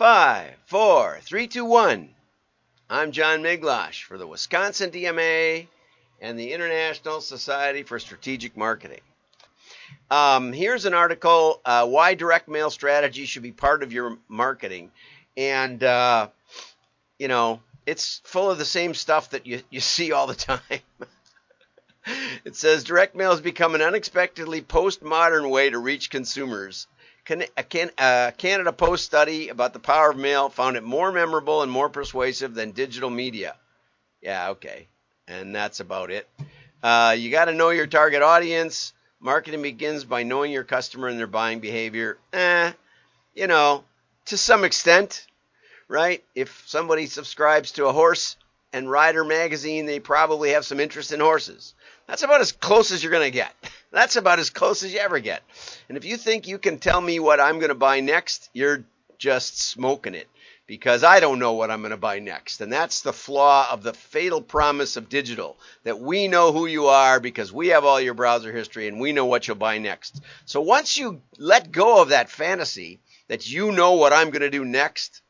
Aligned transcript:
Five, 0.00 0.54
four, 0.64 1.18
three, 1.20 1.46
two, 1.46 1.66
one. 1.66 2.08
I'm 2.88 3.12
John 3.12 3.42
Miglautsch 3.42 4.04
for 4.04 4.16
the 4.16 4.26
Wisconsin 4.26 4.90
DMA 4.90 5.66
and 6.22 6.38
the 6.38 6.54
International 6.54 7.20
Society 7.20 7.82
for 7.82 7.98
Strategic 7.98 8.56
Marketing. 8.56 9.02
Um, 10.10 10.54
here's 10.54 10.86
an 10.86 10.94
article 10.94 11.60
uh, 11.66 11.86
why 11.86 12.14
direct 12.14 12.48
mail 12.48 12.70
strategy 12.70 13.26
should 13.26 13.42
be 13.42 13.52
part 13.52 13.82
of 13.82 13.92
your 13.92 14.16
marketing. 14.26 14.90
And, 15.36 15.84
uh, 15.84 16.28
you 17.18 17.28
know, 17.28 17.60
it's 17.84 18.22
full 18.24 18.50
of 18.50 18.56
the 18.56 18.64
same 18.64 18.94
stuff 18.94 19.28
that 19.32 19.46
you, 19.46 19.60
you 19.68 19.80
see 19.80 20.12
all 20.12 20.26
the 20.26 20.34
time. 20.34 20.60
it 22.46 22.56
says 22.56 22.84
direct 22.84 23.14
mail 23.14 23.32
has 23.32 23.42
become 23.42 23.74
an 23.74 23.82
unexpectedly 23.82 24.62
postmodern 24.62 25.50
way 25.50 25.68
to 25.68 25.78
reach 25.78 26.08
consumers. 26.08 26.86
A 27.30 28.32
Canada 28.36 28.72
Post 28.72 29.04
study 29.04 29.48
about 29.48 29.72
the 29.72 29.78
power 29.78 30.10
of 30.10 30.16
mail 30.16 30.48
found 30.48 30.76
it 30.76 30.82
more 30.82 31.12
memorable 31.12 31.62
and 31.62 31.70
more 31.70 31.88
persuasive 31.88 32.54
than 32.54 32.72
digital 32.72 33.10
media. 33.10 33.56
Yeah, 34.20 34.50
okay. 34.50 34.88
And 35.28 35.54
that's 35.54 35.80
about 35.80 36.10
it. 36.10 36.28
Uh, 36.82 37.14
you 37.16 37.30
got 37.30 37.44
to 37.44 37.54
know 37.54 37.70
your 37.70 37.86
target 37.86 38.22
audience. 38.22 38.92
Marketing 39.20 39.62
begins 39.62 40.04
by 40.04 40.22
knowing 40.22 40.50
your 40.50 40.64
customer 40.64 41.08
and 41.08 41.18
their 41.18 41.26
buying 41.26 41.60
behavior. 41.60 42.18
Eh, 42.32 42.72
you 43.34 43.46
know, 43.46 43.84
to 44.26 44.36
some 44.36 44.64
extent, 44.64 45.26
right? 45.88 46.24
If 46.34 46.64
somebody 46.66 47.06
subscribes 47.06 47.72
to 47.72 47.86
a 47.86 47.92
horse 47.92 48.36
and 48.72 48.90
rider 48.90 49.24
magazine, 49.24 49.86
they 49.86 50.00
probably 50.00 50.50
have 50.50 50.64
some 50.64 50.80
interest 50.80 51.12
in 51.12 51.20
horses. 51.20 51.74
That's 52.10 52.24
about 52.24 52.40
as 52.40 52.50
close 52.50 52.90
as 52.90 53.04
you're 53.04 53.12
going 53.12 53.30
to 53.30 53.30
get. 53.30 53.54
That's 53.92 54.16
about 54.16 54.40
as 54.40 54.50
close 54.50 54.82
as 54.82 54.92
you 54.92 54.98
ever 54.98 55.20
get. 55.20 55.44
And 55.88 55.96
if 55.96 56.04
you 56.04 56.16
think 56.16 56.48
you 56.48 56.58
can 56.58 56.78
tell 56.78 57.00
me 57.00 57.20
what 57.20 57.38
I'm 57.38 57.60
going 57.60 57.68
to 57.68 57.76
buy 57.76 58.00
next, 58.00 58.50
you're 58.52 58.82
just 59.16 59.60
smoking 59.60 60.16
it 60.16 60.26
because 60.66 61.04
I 61.04 61.20
don't 61.20 61.38
know 61.38 61.52
what 61.52 61.70
I'm 61.70 61.82
going 61.82 61.92
to 61.92 61.96
buy 61.96 62.18
next. 62.18 62.62
And 62.62 62.72
that's 62.72 63.02
the 63.02 63.12
flaw 63.12 63.68
of 63.70 63.84
the 63.84 63.92
fatal 63.92 64.42
promise 64.42 64.96
of 64.96 65.08
digital 65.08 65.56
that 65.84 66.00
we 66.00 66.26
know 66.26 66.50
who 66.50 66.66
you 66.66 66.86
are 66.86 67.20
because 67.20 67.52
we 67.52 67.68
have 67.68 67.84
all 67.84 68.00
your 68.00 68.14
browser 68.14 68.52
history 68.52 68.88
and 68.88 68.98
we 68.98 69.12
know 69.12 69.26
what 69.26 69.46
you'll 69.46 69.56
buy 69.56 69.78
next. 69.78 70.20
So 70.46 70.60
once 70.62 70.98
you 70.98 71.22
let 71.38 71.70
go 71.70 72.02
of 72.02 72.08
that 72.08 72.28
fantasy 72.28 72.98
that 73.28 73.48
you 73.48 73.70
know 73.70 73.92
what 73.92 74.12
I'm 74.12 74.30
going 74.30 74.42
to 74.42 74.50
do 74.50 74.64
next, 74.64 75.22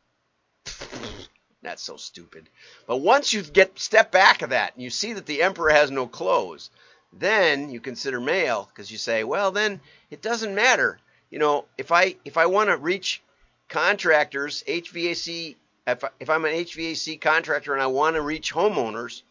that's 1.63 1.83
so 1.83 1.97
stupid. 1.97 2.49
But 2.87 2.99
once 2.99 3.33
you 3.33 3.43
get 3.43 3.79
step 3.79 4.11
back 4.11 4.43
of 4.43 4.51
that 4.51 4.75
and 4.75 4.83
you 4.83 4.91
see 4.91 5.13
that 5.13 5.27
the 5.27 5.43
emperor 5.43 5.71
has 5.71 5.91
no 5.91 6.07
clothes, 6.07 6.71
then 7.13 7.71
you 7.71 7.81
consider 7.81 8.21
mail 8.21 8.69
because 8.71 8.91
you 8.91 8.99
say, 8.99 9.25
well, 9.25 9.51
then 9.51 9.81
it 10.11 10.23
doesn't 10.23 10.55
matter. 10.55 10.99
You 11.31 11.39
know, 11.39 11.65
if 11.77 11.93
I 11.93 12.17
if 12.25 12.37
I 12.37 12.47
want 12.47 12.71
to 12.71 12.77
reach 12.77 13.23
contractors, 13.69 14.65
HVAC, 14.67 15.57
if, 15.87 16.05
if 16.19 16.31
I'm 16.31 16.45
an 16.45 16.53
HVAC 16.53 17.21
contractor 17.21 17.73
and 17.73 17.83
I 17.83 17.87
want 17.87 18.17
to 18.17 18.23
reach 18.23 18.53
homeowners, 18.53 19.23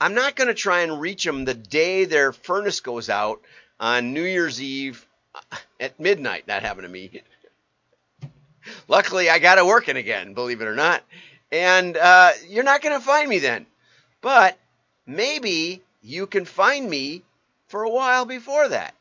I'm 0.00 0.14
not 0.14 0.36
going 0.36 0.48
to 0.48 0.54
try 0.54 0.80
and 0.80 1.00
reach 1.00 1.24
them 1.24 1.44
the 1.44 1.54
day 1.54 2.04
their 2.04 2.32
furnace 2.32 2.80
goes 2.80 3.10
out 3.10 3.42
on 3.78 4.14
New 4.14 4.22
Year's 4.22 4.60
Eve 4.60 5.06
uh, 5.34 5.56
at 5.78 5.98
midnight. 6.00 6.46
That 6.46 6.62
happened 6.62 6.86
to 6.86 6.92
me. 6.92 7.22
Luckily, 8.88 9.28
I 9.28 9.38
got 9.38 9.58
it 9.58 9.66
working 9.66 9.96
again, 9.96 10.34
believe 10.34 10.60
it 10.60 10.68
or 10.68 10.74
not. 10.74 11.02
And 11.52 11.96
uh, 11.96 12.32
you're 12.48 12.64
not 12.64 12.82
going 12.82 12.98
to 12.98 13.04
find 13.04 13.28
me 13.28 13.38
then. 13.38 13.66
But 14.20 14.58
maybe 15.06 15.82
you 16.02 16.26
can 16.26 16.44
find 16.44 16.88
me 16.88 17.22
for 17.68 17.82
a 17.82 17.90
while 17.90 18.24
before 18.24 18.68
that. 18.68 18.94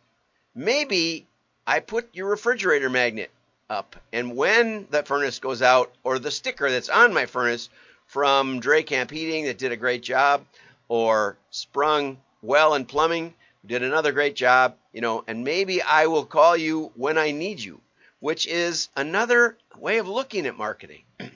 Maybe 0.56 1.28
I 1.68 1.80
put 1.80 2.10
your 2.14 2.30
refrigerator 2.30 2.90
magnet 2.90 3.32
up. 3.70 3.96
And 4.12 4.36
when 4.36 4.88
the 4.90 5.04
furnace 5.04 5.40
goes 5.40 5.62
out, 5.62 5.94
or 6.04 6.18
the 6.18 6.32
sticker 6.32 6.70
that's 6.70 6.90
on 6.90 7.14
my 7.14 7.26
furnace 7.26 7.70
from 8.08 8.60
Dre 8.60 8.82
Camp 8.82 9.12
Heating 9.12 9.46
that 9.46 9.60
did 9.60 9.72
a 9.72 9.78
great 9.78 10.02
job, 10.02 10.44
or 10.88 11.38
Sprung 11.52 12.18
Well 12.42 12.74
and 12.74 12.88
Plumbing 12.88 13.34
did 13.66 13.84
another 13.84 14.12
great 14.12 14.36
job, 14.36 14.76
you 14.94 15.02
know, 15.02 15.24
and 15.28 15.44
maybe 15.44 15.82
I 15.82 16.08
will 16.08 16.26
call 16.26 16.58
you 16.58 16.92
when 16.96 17.18
I 17.18 17.32
need 17.32 17.60
you, 17.60 17.80
which 18.20 18.48
is 18.48 18.90
another 18.96 19.58
way 19.78 20.00
of 20.00 20.08
looking 20.08 20.48
at 20.48 20.58
marketing. 20.58 21.04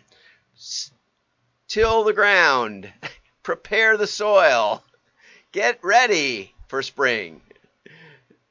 Till 1.73 2.03
the 2.03 2.13
ground, 2.13 2.94
prepare 3.41 3.97
the 3.97 4.06
soil, 4.06 4.84
get 5.51 5.79
ready 5.84 6.53
for 6.67 6.84
spring. 6.84 7.41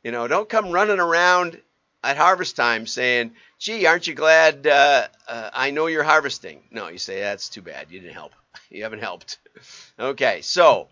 You 0.03 0.11
know, 0.11 0.27
don't 0.27 0.49
come 0.49 0.73
running 0.73 0.99
around 0.99 1.61
at 2.03 2.17
harvest 2.17 2.57
time 2.57 2.85
saying, 2.85 3.35
gee, 3.61 3.87
aren't 3.87 4.09
you 4.09 4.15
glad 4.15 4.67
uh, 4.67 5.07
uh, 5.29 5.51
I 5.55 5.71
know 5.71 5.87
you're 5.87 6.03
harvesting? 6.03 6.65
No, 6.73 6.89
you 6.89 6.99
say, 6.99 7.21
that's 7.21 7.49
too 7.49 7.63
bad. 7.63 7.93
You 7.93 8.01
didn't 8.01 8.15
help. 8.15 8.33
You 8.71 8.83
haven't 8.83 9.03
helped. 9.03 9.39
okay, 10.01 10.41
so 10.43 10.89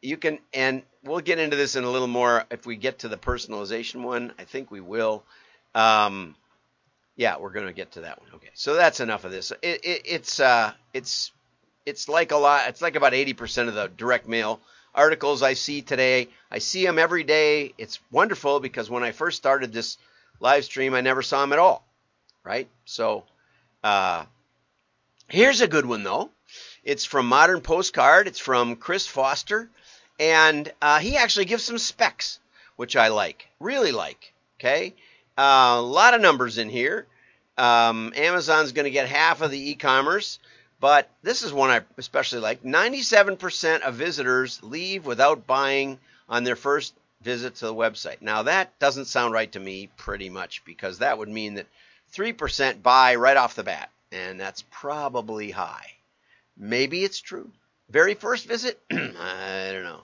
you 0.00 0.16
can, 0.18 0.38
and 0.54 0.82
we'll 1.02 1.18
get 1.18 1.40
into 1.40 1.56
this 1.56 1.74
in 1.74 1.82
a 1.82 1.90
little 1.90 2.06
more 2.06 2.44
if 2.52 2.66
we 2.66 2.76
get 2.76 3.00
to 3.00 3.08
the 3.08 3.16
personalization 3.16 4.02
one. 4.02 4.32
I 4.38 4.44
think 4.44 4.70
we 4.70 4.80
will. 4.80 5.24
Um, 5.74 6.36
yeah, 7.22 7.36
we're 7.38 7.52
going 7.52 7.68
to 7.68 7.72
get 7.72 7.92
to 7.92 8.00
that 8.00 8.20
one. 8.20 8.30
Okay, 8.34 8.50
so 8.52 8.74
that's 8.74 8.98
enough 8.98 9.24
of 9.24 9.30
this. 9.30 9.52
It, 9.62 9.84
it, 9.84 10.02
it's 10.06 10.40
uh, 10.40 10.72
it's 10.92 11.30
it's 11.86 12.08
like 12.08 12.32
a 12.32 12.36
lot. 12.36 12.68
It's 12.68 12.82
like 12.82 12.96
about 12.96 13.12
80% 13.12 13.68
of 13.68 13.74
the 13.74 13.88
direct 13.96 14.26
mail 14.26 14.60
articles 14.92 15.40
I 15.40 15.54
see 15.54 15.82
today. 15.82 16.28
I 16.50 16.58
see 16.58 16.84
them 16.84 16.98
every 16.98 17.22
day. 17.22 17.74
It's 17.78 18.00
wonderful 18.10 18.58
because 18.58 18.90
when 18.90 19.04
I 19.04 19.12
first 19.12 19.36
started 19.36 19.72
this 19.72 19.98
live 20.40 20.64
stream, 20.64 20.94
I 20.94 21.00
never 21.00 21.22
saw 21.22 21.42
them 21.42 21.52
at 21.52 21.60
all. 21.60 21.84
Right? 22.42 22.68
So, 22.86 23.22
uh, 23.84 24.24
here's 25.28 25.60
a 25.60 25.68
good 25.68 25.86
one 25.86 26.02
though. 26.02 26.28
It's 26.82 27.04
from 27.04 27.26
Modern 27.26 27.60
Postcard. 27.60 28.26
It's 28.26 28.40
from 28.40 28.74
Chris 28.74 29.06
Foster, 29.06 29.70
and 30.18 30.72
uh, 30.82 30.98
he 30.98 31.16
actually 31.16 31.44
gives 31.44 31.62
some 31.62 31.78
specs, 31.78 32.40
which 32.74 32.96
I 32.96 33.08
like, 33.08 33.46
really 33.60 33.92
like. 33.92 34.32
Okay, 34.58 34.94
uh, 35.38 35.76
a 35.76 35.80
lot 35.80 36.14
of 36.14 36.20
numbers 36.20 36.58
in 36.58 36.68
here. 36.68 37.06
Um, 37.62 38.12
Amazon's 38.16 38.72
going 38.72 38.84
to 38.84 38.90
get 38.90 39.08
half 39.08 39.40
of 39.40 39.50
the 39.50 39.70
e-commerce. 39.70 40.38
But 40.82 41.08
this 41.22 41.44
is 41.44 41.52
one 41.52 41.70
I 41.70 41.82
especially 41.96 42.40
like. 42.40 42.64
97% 42.64 43.82
of 43.82 43.94
visitors 43.94 44.60
leave 44.64 45.06
without 45.06 45.46
buying 45.46 46.00
on 46.28 46.42
their 46.42 46.56
first 46.56 46.92
visit 47.20 47.54
to 47.56 47.66
the 47.66 47.74
website. 47.74 48.20
Now, 48.20 48.42
that 48.42 48.76
doesn't 48.80 49.04
sound 49.04 49.32
right 49.32 49.50
to 49.52 49.60
me 49.60 49.90
pretty 49.96 50.28
much 50.28 50.64
because 50.64 50.98
that 50.98 51.18
would 51.18 51.28
mean 51.28 51.54
that 51.54 51.68
3% 52.14 52.82
buy 52.82 53.14
right 53.14 53.36
off 53.36 53.54
the 53.54 53.62
bat, 53.62 53.90
and 54.10 54.40
that's 54.40 54.64
probably 54.72 55.52
high. 55.52 55.92
Maybe 56.56 57.04
it's 57.04 57.20
true. 57.20 57.48
Very 57.88 58.14
first 58.14 58.46
visit? 58.46 58.80
I 58.90 59.70
don't 59.72 59.84
know. 59.84 60.00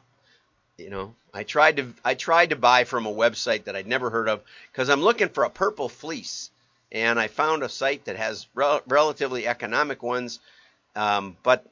You 0.76 0.90
know, 0.90 1.14
I 1.34 1.42
tried 1.42 1.78
to 1.78 1.92
I 2.04 2.14
tried 2.14 2.50
to 2.50 2.56
buy 2.56 2.84
from 2.84 3.04
a 3.04 3.12
website 3.12 3.64
that 3.64 3.74
I'd 3.74 3.88
never 3.88 4.10
heard 4.10 4.28
of 4.28 4.42
because 4.70 4.88
I'm 4.88 5.02
looking 5.02 5.28
for 5.28 5.42
a 5.42 5.50
purple 5.50 5.88
fleece, 5.88 6.50
and 6.90 7.18
I 7.18 7.28
found 7.28 7.62
a 7.62 7.68
site 7.68 8.04
that 8.06 8.16
has 8.16 8.46
rel- 8.54 8.82
relatively 8.86 9.46
economic 9.46 10.02
ones 10.02 10.40
um, 10.98 11.36
but 11.44 11.64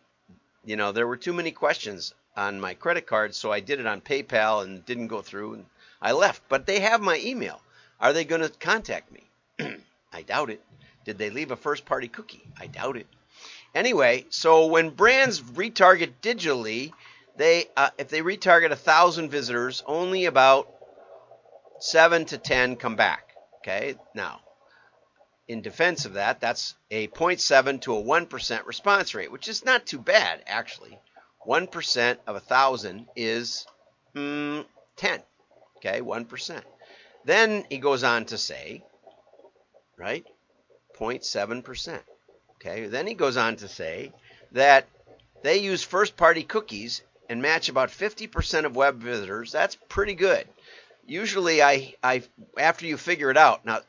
you 0.64 0.76
know, 0.76 0.92
there 0.92 1.06
were 1.06 1.16
too 1.16 1.32
many 1.32 1.50
questions 1.50 2.14
on 2.36 2.60
my 2.60 2.74
credit 2.74 3.06
card, 3.06 3.34
so 3.34 3.50
I 3.50 3.60
did 3.60 3.80
it 3.80 3.86
on 3.86 4.00
PayPal 4.00 4.62
and 4.62 4.84
didn't 4.84 5.08
go 5.08 5.22
through, 5.22 5.54
and 5.54 5.66
I 6.00 6.12
left. 6.12 6.42
But 6.48 6.66
they 6.66 6.80
have 6.80 7.00
my 7.00 7.18
email. 7.18 7.60
Are 8.00 8.12
they 8.12 8.24
going 8.24 8.42
to 8.42 8.50
contact 8.50 9.10
me? 9.12 9.76
I 10.12 10.22
doubt 10.22 10.50
it. 10.50 10.62
Did 11.04 11.18
they 11.18 11.30
leave 11.30 11.50
a 11.50 11.56
first 11.56 11.86
party 11.86 12.08
cookie? 12.08 12.42
I 12.58 12.66
doubt 12.66 12.96
it. 12.96 13.06
Anyway, 13.74 14.26
so 14.30 14.66
when 14.66 14.90
brands 14.90 15.40
retarget 15.40 16.12
digitally, 16.22 16.92
they 17.36 17.66
uh, 17.76 17.90
if 17.98 18.08
they 18.08 18.22
retarget 18.22 18.70
a 18.70 18.76
thousand 18.76 19.30
visitors, 19.30 19.82
only 19.86 20.24
about 20.26 20.68
seven 21.80 22.24
to 22.26 22.38
ten 22.38 22.76
come 22.76 22.96
back. 22.96 23.34
Okay, 23.58 23.96
now 24.14 24.40
in 25.48 25.62
defense 25.62 26.04
of 26.04 26.14
that, 26.14 26.40
that's 26.40 26.74
a 26.90 27.08
0.7 27.08 27.80
to 27.82 27.96
a 27.96 28.02
1% 28.02 28.66
response 28.66 29.14
rate, 29.14 29.30
which 29.30 29.48
is 29.48 29.64
not 29.64 29.86
too 29.86 29.98
bad, 29.98 30.42
actually. 30.46 30.98
1% 31.46 32.18
of 32.26 32.28
a 32.28 32.32
1,000 32.32 33.06
is 33.14 33.66
mm, 34.14 34.64
10. 34.96 35.22
Okay, 35.76 36.00
1%. 36.00 36.62
Then 37.24 37.64
he 37.68 37.78
goes 37.78 38.02
on 38.02 38.24
to 38.26 38.38
say, 38.38 38.84
right, 39.96 40.24
0.7%. 40.98 42.00
Okay, 42.56 42.86
then 42.86 43.06
he 43.06 43.14
goes 43.14 43.36
on 43.36 43.56
to 43.56 43.68
say 43.68 44.12
that 44.52 44.88
they 45.42 45.58
use 45.58 45.84
first 45.84 46.16
party 46.16 46.42
cookies 46.42 47.02
and 47.28 47.42
match 47.42 47.68
about 47.68 47.90
50% 47.90 48.64
of 48.64 48.74
web 48.74 49.00
visitors. 49.00 49.52
That's 49.52 49.76
pretty 49.88 50.14
good. 50.14 50.48
Usually, 51.06 51.62
I, 51.62 51.94
I 52.02 52.22
after 52.58 52.86
you 52.86 52.96
figure 52.96 53.30
it 53.30 53.36
out, 53.36 53.64
now 53.64 53.80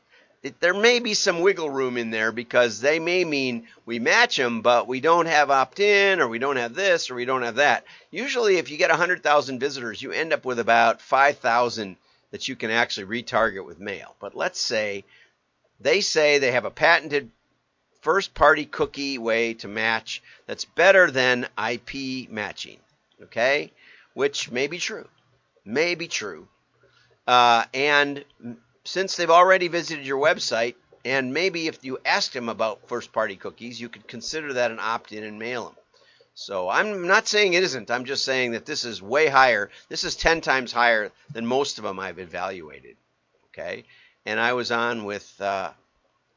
there 0.60 0.74
may 0.74 1.00
be 1.00 1.14
some 1.14 1.40
wiggle 1.40 1.70
room 1.70 1.96
in 1.96 2.10
there 2.10 2.30
because 2.30 2.80
they 2.80 2.98
may 2.98 3.24
mean 3.24 3.66
we 3.86 3.98
match 3.98 4.36
them, 4.36 4.62
but 4.62 4.86
we 4.86 5.00
don't 5.00 5.26
have 5.26 5.50
opt 5.50 5.80
in, 5.80 6.20
or 6.20 6.28
we 6.28 6.38
don't 6.38 6.56
have 6.56 6.74
this, 6.74 7.10
or 7.10 7.16
we 7.16 7.24
don't 7.24 7.42
have 7.42 7.56
that. 7.56 7.84
Usually, 8.10 8.56
if 8.56 8.70
you 8.70 8.76
get 8.76 8.90
100,000 8.90 9.58
visitors, 9.58 10.00
you 10.00 10.12
end 10.12 10.32
up 10.32 10.44
with 10.44 10.58
about 10.58 11.00
5,000 11.00 11.96
that 12.30 12.46
you 12.46 12.56
can 12.56 12.70
actually 12.70 13.22
retarget 13.22 13.64
with 13.64 13.80
mail. 13.80 14.14
But 14.20 14.36
let's 14.36 14.60
say 14.60 15.04
they 15.80 16.00
say 16.00 16.38
they 16.38 16.52
have 16.52 16.64
a 16.64 16.70
patented 16.70 17.30
first 18.00 18.34
party 18.34 18.64
cookie 18.64 19.18
way 19.18 19.54
to 19.54 19.68
match 19.68 20.22
that's 20.46 20.64
better 20.64 21.10
than 21.10 21.48
IP 21.58 22.30
matching. 22.30 22.78
Okay? 23.22 23.72
Which 24.14 24.50
may 24.50 24.66
be 24.66 24.78
true. 24.78 25.08
May 25.64 25.94
be 25.94 26.08
true. 26.08 26.46
Uh, 27.26 27.64
and 27.74 28.24
since 28.88 29.16
they've 29.16 29.30
already 29.30 29.68
visited 29.68 30.06
your 30.06 30.18
website, 30.18 30.74
and 31.04 31.34
maybe 31.34 31.68
if 31.68 31.84
you 31.84 31.98
asked 32.06 32.32
them 32.32 32.48
about 32.48 32.88
first 32.88 33.12
party 33.12 33.36
cookies, 33.36 33.80
you 33.80 33.88
could 33.88 34.08
consider 34.08 34.54
that 34.54 34.70
an 34.70 34.78
opt 34.80 35.12
in 35.12 35.24
and 35.24 35.38
mail 35.38 35.66
them. 35.66 35.74
So 36.34 36.68
I'm 36.68 37.06
not 37.06 37.28
saying 37.28 37.52
it 37.52 37.64
isn't. 37.64 37.90
I'm 37.90 38.06
just 38.06 38.24
saying 38.24 38.52
that 38.52 38.64
this 38.64 38.84
is 38.84 39.02
way 39.02 39.26
higher. 39.26 39.70
This 39.88 40.04
is 40.04 40.16
10 40.16 40.40
times 40.40 40.72
higher 40.72 41.12
than 41.32 41.46
most 41.46 41.78
of 41.78 41.84
them 41.84 41.98
I've 41.98 42.18
evaluated. 42.18 42.96
Okay? 43.48 43.84
And 44.24 44.40
I 44.40 44.54
was 44.54 44.70
on 44.70 45.04
with 45.04 45.34
uh, 45.40 45.72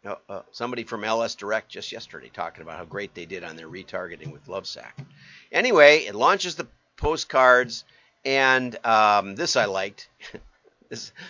uh, 0.04 0.16
uh, 0.28 0.42
somebody 0.52 0.84
from 0.84 1.04
LS 1.04 1.36
Direct 1.36 1.70
just 1.70 1.92
yesterday 1.92 2.32
talking 2.34 2.64
about 2.64 2.78
how 2.78 2.86
great 2.86 3.14
they 3.14 3.26
did 3.26 3.44
on 3.44 3.56
their 3.56 3.70
retargeting 3.70 4.32
with 4.32 4.48
Lovesac. 4.48 5.06
Anyway, 5.52 6.00
it 6.00 6.16
launches 6.16 6.56
the 6.56 6.68
postcards, 6.98 7.86
and 8.26 8.78
um, 8.86 9.36
this 9.36 9.56
I 9.56 9.66
liked. 9.66 10.10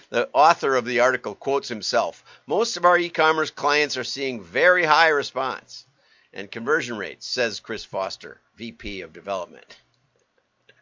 the 0.10 0.30
author 0.34 0.76
of 0.76 0.86
the 0.86 1.00
article 1.02 1.36
quotes 1.36 1.70
himself. 1.70 2.24
Most 2.48 2.78
of 2.78 2.86
our 2.86 2.98
e-commerce 2.98 3.52
clients 3.52 3.98
are 3.98 4.04
seeing 4.04 4.42
very 4.42 4.84
high 4.84 5.10
response 5.10 5.86
and 6.34 6.50
conversion 6.50 6.98
rates, 6.98 7.28
says 7.28 7.60
Chris 7.60 7.84
Foster, 7.84 8.40
VP 8.56 9.02
of 9.02 9.14
Development. 9.14 9.66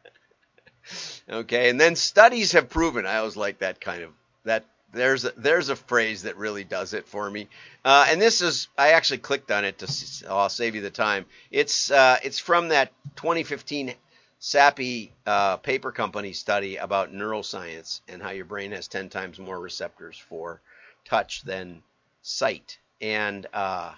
okay, 1.29 1.69
and 1.69 1.79
then 1.79 1.95
studies 1.95 2.53
have 2.53 2.69
proven. 2.69 3.05
I 3.05 3.17
always 3.17 3.37
like 3.37 3.59
that 3.59 3.81
kind 3.81 4.03
of 4.03 4.11
that 4.45 4.65
there's 4.91 5.25
a, 5.25 5.33
there's 5.37 5.69
a 5.69 5.75
phrase 5.75 6.23
that 6.23 6.37
really 6.37 6.63
does 6.63 6.93
it 6.93 7.07
for 7.07 7.29
me. 7.29 7.47
Uh, 7.85 8.07
and 8.09 8.21
this 8.21 8.41
is 8.41 8.67
I 8.77 8.89
actually 8.89 9.19
clicked 9.19 9.51
on 9.51 9.65
it 9.65 9.79
to 9.79 10.25
I'll 10.29 10.49
save 10.49 10.75
you 10.75 10.81
the 10.81 10.89
time. 10.89 11.25
It's 11.51 11.91
uh, 11.91 12.17
it's 12.23 12.39
from 12.39 12.69
that 12.69 12.91
2015 13.17 13.93
Sappi 14.39 15.11
uh, 15.25 15.57
paper 15.57 15.91
company 15.91 16.31
study 16.33 16.77
about 16.77 17.13
neuroscience 17.13 17.99
and 18.07 18.21
how 18.21 18.31
your 18.31 18.45
brain 18.45 18.71
has 18.71 18.87
10 18.87 19.09
times 19.09 19.37
more 19.37 19.59
receptors 19.59 20.17
for 20.17 20.61
touch 21.03 21.41
than 21.43 21.83
sight. 22.21 22.77
And 23.01 23.45
uh, 23.53 23.93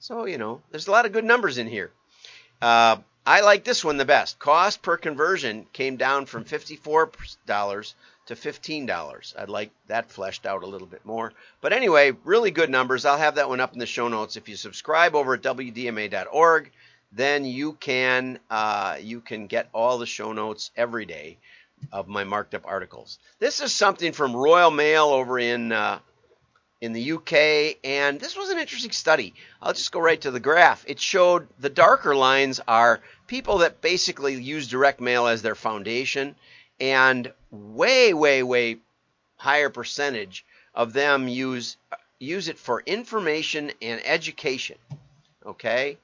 so 0.00 0.24
you 0.24 0.38
know 0.38 0.60
there's 0.70 0.88
a 0.88 0.92
lot 0.92 1.06
of 1.06 1.12
good 1.12 1.24
numbers 1.24 1.58
in 1.58 1.68
here. 1.68 1.92
Uh, 2.60 2.96
I 3.24 3.40
like 3.40 3.64
this 3.64 3.84
one 3.84 3.96
the 3.96 4.04
best. 4.04 4.38
Cost 4.38 4.82
per 4.82 4.96
conversion 4.96 5.66
came 5.72 5.96
down 5.96 6.26
from 6.26 6.44
$54 6.44 7.94
to 8.26 8.34
$15. 8.34 9.34
I'd 9.36 9.48
like 9.48 9.70
that 9.88 10.10
fleshed 10.10 10.46
out 10.46 10.62
a 10.62 10.66
little 10.66 10.86
bit 10.86 11.04
more. 11.04 11.32
But 11.60 11.72
anyway, 11.72 12.12
really 12.24 12.52
good 12.52 12.70
numbers. 12.70 13.04
I'll 13.04 13.18
have 13.18 13.34
that 13.34 13.48
one 13.48 13.60
up 13.60 13.72
in 13.72 13.80
the 13.80 13.86
show 13.86 14.08
notes. 14.08 14.36
If 14.36 14.48
you 14.48 14.56
subscribe 14.56 15.16
over 15.16 15.34
at 15.34 15.42
wdma.org, 15.42 16.70
then 17.16 17.44
you 17.44 17.72
can 17.72 18.38
uh, 18.50 18.98
you 19.00 19.20
can 19.20 19.46
get 19.46 19.68
all 19.72 19.98
the 19.98 20.06
show 20.06 20.32
notes 20.32 20.70
every 20.76 21.06
day 21.06 21.38
of 21.90 22.08
my 22.08 22.24
marked 22.24 22.54
up 22.54 22.66
articles. 22.66 23.18
This 23.38 23.60
is 23.60 23.72
something 23.72 24.12
from 24.12 24.36
Royal 24.36 24.70
Mail 24.70 25.06
over 25.06 25.38
in 25.38 25.72
uh, 25.72 25.98
in 26.80 26.92
the 26.92 27.12
UK, 27.12 27.78
and 27.84 28.20
this 28.20 28.36
was 28.36 28.50
an 28.50 28.58
interesting 28.58 28.90
study. 28.90 29.34
I'll 29.62 29.72
just 29.72 29.92
go 29.92 30.00
right 30.00 30.20
to 30.20 30.30
the 30.30 30.40
graph. 30.40 30.84
It 30.86 31.00
showed 31.00 31.48
the 31.58 31.70
darker 31.70 32.14
lines 32.14 32.60
are 32.68 33.00
people 33.26 33.58
that 33.58 33.80
basically 33.80 34.34
use 34.34 34.68
direct 34.68 35.00
mail 35.00 35.26
as 35.26 35.40
their 35.40 35.54
foundation 35.54 36.36
and 36.78 37.32
way, 37.50 38.12
way, 38.12 38.42
way 38.42 38.76
higher 39.36 39.70
percentage 39.70 40.44
of 40.74 40.92
them 40.92 41.28
use 41.28 41.78
use 42.18 42.48
it 42.48 42.58
for 42.58 42.82
information 42.84 43.72
and 43.80 44.00
education. 44.04 44.76
Okay, 45.44 45.98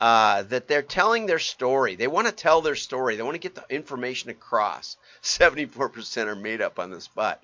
uh, 0.00 0.42
that 0.44 0.68
they're 0.68 0.82
telling 0.82 1.26
their 1.26 1.38
story. 1.38 1.96
They 1.96 2.06
want 2.06 2.26
to 2.26 2.32
tell 2.32 2.60
their 2.60 2.76
story. 2.76 3.16
They 3.16 3.22
want 3.22 3.34
to 3.34 3.40
get 3.40 3.54
the 3.54 3.64
information 3.68 4.30
across. 4.30 4.96
74% 5.22 6.26
are 6.26 6.36
made 6.36 6.60
up 6.60 6.78
on 6.78 6.90
the 6.90 7.00
spot. 7.00 7.42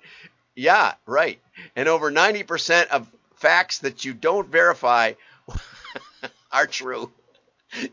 Yeah, 0.55 0.93
right. 1.05 1.39
And 1.75 1.89
over 1.89 2.11
90% 2.11 2.87
of 2.87 3.09
facts 3.35 3.79
that 3.79 4.05
you 4.05 4.13
don't 4.13 4.47
verify 4.49 5.13
are 6.51 6.67
true. 6.67 7.11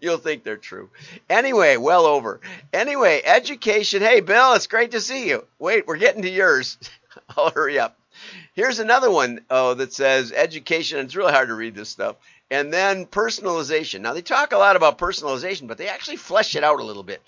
You'll 0.00 0.18
think 0.18 0.44
they're 0.44 0.56
true. 0.56 0.90
Anyway, 1.28 1.76
well 1.76 2.06
over. 2.06 2.40
Anyway, 2.72 3.20
education. 3.24 4.00
Hey, 4.00 4.20
Bill, 4.20 4.54
it's 4.54 4.68
great 4.68 4.92
to 4.92 5.00
see 5.00 5.28
you. 5.28 5.44
Wait, 5.58 5.86
we're 5.86 5.96
getting 5.96 6.22
to 6.22 6.30
yours. 6.30 6.78
I'll 7.36 7.50
hurry 7.50 7.80
up. 7.80 7.98
Here's 8.54 8.78
another 8.78 9.10
one 9.10 9.40
oh, 9.50 9.74
that 9.74 9.92
says 9.92 10.30
education. 10.30 10.98
It's 11.00 11.16
really 11.16 11.32
hard 11.32 11.48
to 11.48 11.54
read 11.54 11.74
this 11.74 11.88
stuff. 11.88 12.16
And 12.52 12.72
then 12.72 13.06
personalization. 13.06 14.00
Now, 14.00 14.12
they 14.12 14.22
talk 14.22 14.52
a 14.52 14.58
lot 14.58 14.76
about 14.76 14.98
personalization, 14.98 15.68
but 15.68 15.78
they 15.78 15.88
actually 15.88 16.16
flesh 16.16 16.54
it 16.54 16.62
out 16.62 16.80
a 16.80 16.84
little 16.84 17.02
bit 17.02 17.22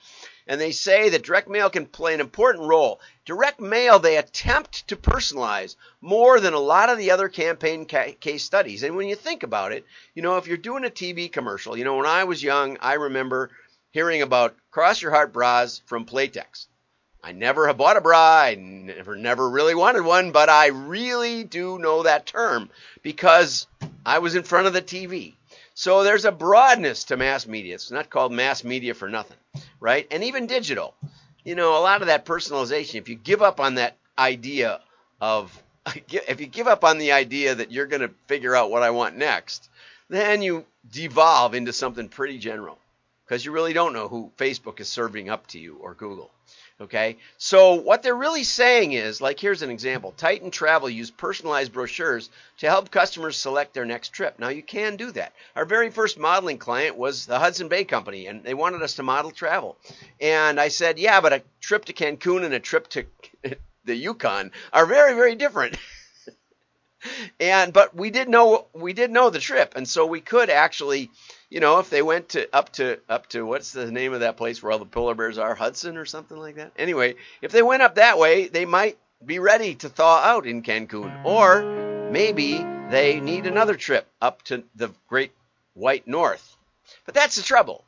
and 0.46 0.60
they 0.60 0.72
say 0.72 1.08
that 1.08 1.22
direct 1.22 1.48
mail 1.48 1.70
can 1.70 1.86
play 1.86 2.12
an 2.14 2.20
important 2.20 2.68
role. 2.68 3.00
Direct 3.24 3.60
mail, 3.60 3.98
they 3.98 4.18
attempt 4.18 4.86
to 4.88 4.96
personalize 4.96 5.76
more 6.00 6.40
than 6.40 6.52
a 6.52 6.58
lot 6.58 6.90
of 6.90 6.98
the 6.98 7.10
other 7.10 7.28
campaign 7.28 7.86
ca- 7.86 8.12
case 8.20 8.44
studies. 8.44 8.82
And 8.82 8.96
when 8.96 9.08
you 9.08 9.16
think 9.16 9.42
about 9.42 9.72
it, 9.72 9.86
you 10.14 10.22
know, 10.22 10.36
if 10.36 10.46
you're 10.46 10.56
doing 10.56 10.84
a 10.84 10.90
TV 10.90 11.32
commercial, 11.32 11.76
you 11.76 11.84
know, 11.84 11.96
when 11.96 12.06
I 12.06 12.24
was 12.24 12.42
young, 12.42 12.76
I 12.80 12.94
remember 12.94 13.50
hearing 13.90 14.22
about 14.22 14.56
cross 14.70 15.00
your 15.00 15.12
heart 15.12 15.32
bras 15.32 15.80
from 15.86 16.04
Playtex. 16.04 16.66
I 17.22 17.32
never 17.32 17.66
have 17.66 17.78
bought 17.78 17.96
a 17.96 18.02
bra. 18.02 18.42
I 18.42 18.54
never, 18.56 19.16
never 19.16 19.48
really 19.48 19.74
wanted 19.74 20.04
one, 20.04 20.30
but 20.30 20.50
I 20.50 20.66
really 20.66 21.42
do 21.42 21.78
know 21.78 22.02
that 22.02 22.26
term 22.26 22.68
because 23.02 23.66
I 24.06 24.18
was 24.18 24.34
in 24.34 24.42
front 24.42 24.66
of 24.66 24.72
the 24.72 24.82
TV. 24.82 25.34
So 25.74 26.04
there's 26.04 26.24
a 26.24 26.32
broadness 26.32 27.04
to 27.04 27.16
mass 27.16 27.46
media. 27.46 27.74
It's 27.74 27.90
not 27.90 28.10
called 28.10 28.32
mass 28.32 28.64
media 28.64 28.94
for 28.94 29.08
nothing 29.08 29.36
right? 29.84 30.06
And 30.10 30.24
even 30.24 30.46
digital. 30.46 30.94
You 31.44 31.54
know, 31.54 31.78
a 31.78 31.82
lot 31.82 32.00
of 32.00 32.06
that 32.06 32.24
personalization, 32.24 32.94
if 32.94 33.08
you 33.08 33.16
give 33.16 33.42
up 33.42 33.60
on 33.60 33.74
that 33.74 33.96
idea 34.18 34.80
of, 35.20 35.62
if 36.08 36.40
you 36.40 36.46
give 36.46 36.66
up 36.66 36.84
on 36.84 36.98
the 36.98 37.12
idea 37.12 37.54
that 37.54 37.70
you're 37.70 37.86
going 37.86 38.00
to 38.00 38.14
figure 38.26 38.56
out 38.56 38.70
what 38.70 38.82
I 38.82 38.90
want 38.90 39.16
next, 39.16 39.68
then 40.08 40.42
you 40.42 40.64
devolve 40.90 41.54
into 41.54 41.72
something 41.72 42.08
pretty 42.08 42.38
general 42.38 42.78
because 43.26 43.44
you 43.44 43.52
really 43.52 43.72
don't 43.72 43.92
know 43.92 44.08
who 44.08 44.32
Facebook 44.38 44.80
is 44.80 44.88
serving 44.88 45.28
up 45.28 45.46
to 45.48 45.58
you 45.58 45.76
or 45.80 45.94
Google. 45.94 46.30
Okay, 46.80 47.18
so 47.38 47.74
what 47.74 48.02
they're 48.02 48.16
really 48.16 48.42
saying 48.42 48.94
is 48.94 49.20
like, 49.20 49.38
here's 49.38 49.62
an 49.62 49.70
example 49.70 50.12
Titan 50.16 50.50
Travel 50.50 50.90
used 50.90 51.16
personalized 51.16 51.72
brochures 51.72 52.30
to 52.58 52.68
help 52.68 52.90
customers 52.90 53.36
select 53.36 53.74
their 53.74 53.84
next 53.84 54.08
trip. 54.08 54.40
Now, 54.40 54.48
you 54.48 54.62
can 54.62 54.96
do 54.96 55.12
that. 55.12 55.34
Our 55.54 55.66
very 55.66 55.90
first 55.90 56.18
modeling 56.18 56.58
client 56.58 56.96
was 56.96 57.26
the 57.26 57.38
Hudson 57.38 57.68
Bay 57.68 57.84
Company, 57.84 58.26
and 58.26 58.42
they 58.42 58.54
wanted 58.54 58.82
us 58.82 58.94
to 58.94 59.04
model 59.04 59.30
travel. 59.30 59.76
And 60.20 60.58
I 60.58 60.66
said, 60.66 60.98
yeah, 60.98 61.20
but 61.20 61.32
a 61.32 61.42
trip 61.60 61.84
to 61.84 61.92
Cancun 61.92 62.44
and 62.44 62.54
a 62.54 62.60
trip 62.60 62.88
to 62.88 63.04
the 63.84 63.94
Yukon 63.94 64.50
are 64.72 64.86
very, 64.86 65.14
very 65.14 65.36
different. 65.36 65.76
and 67.40 67.72
but 67.72 67.94
we 67.94 68.10
did 68.10 68.28
know 68.28 68.66
we 68.72 68.92
did 68.92 69.12
know 69.12 69.30
the 69.30 69.38
trip, 69.38 69.74
and 69.76 69.88
so 69.88 70.06
we 70.06 70.20
could 70.20 70.50
actually 70.50 71.10
you 71.54 71.60
know, 71.60 71.78
if 71.78 71.88
they 71.88 72.02
went 72.02 72.30
to 72.30 72.48
up 72.52 72.72
to 72.72 72.98
up 73.08 73.28
to 73.28 73.46
what's 73.46 73.70
the 73.70 73.88
name 73.88 74.12
of 74.12 74.20
that 74.20 74.36
place 74.36 74.60
where 74.60 74.72
all 74.72 74.80
the 74.80 74.84
polar 74.84 75.14
bears 75.14 75.38
are, 75.38 75.54
Hudson 75.54 75.96
or 75.96 76.04
something 76.04 76.36
like 76.36 76.56
that. 76.56 76.72
Anyway, 76.76 77.14
if 77.42 77.52
they 77.52 77.62
went 77.62 77.80
up 77.80 77.94
that 77.94 78.18
way, 78.18 78.48
they 78.48 78.64
might 78.64 78.98
be 79.24 79.38
ready 79.38 79.76
to 79.76 79.88
thaw 79.88 80.18
out 80.18 80.48
in 80.48 80.62
Cancun, 80.62 81.24
or 81.24 82.10
maybe 82.10 82.58
they 82.90 83.20
need 83.20 83.46
another 83.46 83.76
trip 83.76 84.04
up 84.20 84.42
to 84.42 84.64
the 84.74 84.90
Great 85.08 85.30
White 85.74 86.08
North. 86.08 86.56
But 87.06 87.14
that's 87.14 87.36
the 87.36 87.42
trouble. 87.42 87.84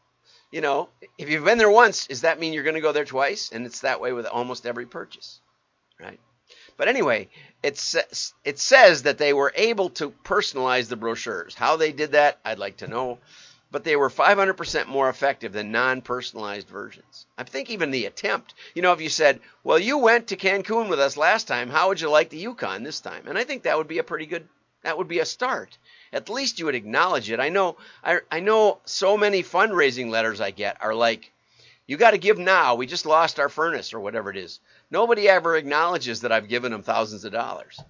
You 0.52 0.60
know, 0.60 0.88
if 1.18 1.28
you've 1.28 1.44
been 1.44 1.58
there 1.58 1.68
once, 1.68 2.06
does 2.06 2.20
that 2.20 2.38
mean 2.38 2.52
you're 2.52 2.62
going 2.62 2.76
to 2.76 2.80
go 2.80 2.92
there 2.92 3.04
twice? 3.04 3.50
And 3.50 3.66
it's 3.66 3.80
that 3.80 4.00
way 4.00 4.12
with 4.12 4.26
almost 4.26 4.64
every 4.64 4.86
purchase, 4.86 5.40
right? 6.00 6.20
But 6.76 6.86
anyway, 6.86 7.30
it 7.64 7.78
says, 7.78 8.32
it 8.44 8.60
says 8.60 9.02
that 9.02 9.18
they 9.18 9.32
were 9.32 9.52
able 9.56 9.90
to 9.90 10.12
personalize 10.24 10.88
the 10.88 10.96
brochures. 10.96 11.56
How 11.56 11.76
they 11.76 11.90
did 11.90 12.12
that, 12.12 12.38
I'd 12.44 12.60
like 12.60 12.76
to 12.76 12.86
know 12.86 13.18
but 13.70 13.84
they 13.84 13.96
were 13.96 14.08
500% 14.10 14.86
more 14.86 15.08
effective 15.08 15.52
than 15.52 15.72
non 15.72 16.00
personalized 16.00 16.68
versions. 16.68 17.26
I 17.36 17.44
think 17.44 17.70
even 17.70 17.90
the 17.90 18.06
attempt, 18.06 18.54
you 18.74 18.82
know, 18.82 18.92
if 18.92 19.00
you 19.00 19.08
said, 19.08 19.40
well, 19.64 19.78
you 19.78 19.98
went 19.98 20.28
to 20.28 20.36
Cancun 20.36 20.88
with 20.88 21.00
us 21.00 21.16
last 21.16 21.48
time, 21.48 21.68
how 21.68 21.88
would 21.88 22.00
you 22.00 22.08
like 22.08 22.30
the 22.30 22.38
Yukon 22.38 22.82
this 22.82 23.00
time? 23.00 23.26
And 23.26 23.36
I 23.36 23.44
think 23.44 23.64
that 23.64 23.76
would 23.76 23.88
be 23.88 23.98
a 23.98 24.04
pretty 24.04 24.26
good, 24.26 24.48
that 24.82 24.96
would 24.96 25.08
be 25.08 25.18
a 25.18 25.24
start. 25.24 25.76
At 26.12 26.28
least 26.28 26.58
you 26.58 26.66
would 26.66 26.74
acknowledge 26.74 27.30
it. 27.30 27.40
I 27.40 27.48
know, 27.48 27.76
I, 28.04 28.20
I 28.30 28.40
know 28.40 28.78
so 28.84 29.16
many 29.16 29.42
fundraising 29.42 30.10
letters 30.10 30.40
I 30.40 30.52
get 30.52 30.76
are 30.80 30.94
like, 30.94 31.32
you 31.86 31.96
got 31.96 32.12
to 32.12 32.18
give 32.18 32.38
now. 32.38 32.74
We 32.74 32.86
just 32.86 33.06
lost 33.06 33.38
our 33.38 33.48
furnace 33.48 33.92
or 33.94 34.00
whatever 34.00 34.30
it 34.30 34.36
is. 34.36 34.60
Nobody 34.90 35.28
ever 35.28 35.56
acknowledges 35.56 36.20
that 36.20 36.32
I've 36.32 36.48
given 36.48 36.72
them 36.72 36.82
thousands 36.82 37.24
of 37.24 37.32
dollars. 37.32 37.80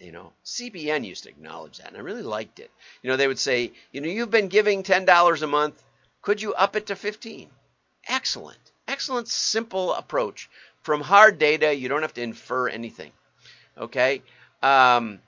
You 0.00 0.12
know, 0.12 0.32
CBN 0.44 1.04
used 1.04 1.24
to 1.24 1.28
acknowledge 1.28 1.78
that, 1.78 1.88
and 1.88 1.96
I 1.96 2.00
really 2.00 2.22
liked 2.22 2.58
it. 2.60 2.70
You 3.02 3.10
know, 3.10 3.16
they 3.16 3.28
would 3.28 3.38
say, 3.38 3.72
you 3.92 4.00
know, 4.00 4.08
you've 4.08 4.30
been 4.30 4.48
giving 4.48 4.82
ten 4.82 5.04
dollars 5.04 5.42
a 5.42 5.46
month. 5.46 5.82
Could 6.22 6.40
you 6.42 6.54
up 6.54 6.76
it 6.76 6.86
to 6.86 6.96
fifteen? 6.96 7.50
Excellent, 8.08 8.58
excellent, 8.86 9.28
simple 9.28 9.94
approach. 9.94 10.48
From 10.82 11.00
hard 11.00 11.38
data, 11.38 11.74
you 11.74 11.88
don't 11.88 12.02
have 12.02 12.14
to 12.14 12.22
infer 12.22 12.68
anything. 12.68 13.12
Okay. 13.78 14.22
Um, 14.62 15.20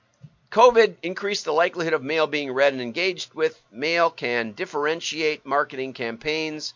COVID 0.51 0.95
increased 1.03 1.45
the 1.45 1.51
likelihood 1.51 1.93
of 1.93 2.03
mail 2.03 2.27
being 2.27 2.51
read 2.51 2.73
and 2.73 2.81
engaged 2.81 3.33
with. 3.33 3.59
Mail 3.71 4.09
can 4.09 4.53
differentiate 4.53 5.45
marketing 5.45 5.93
campaigns. 5.93 6.73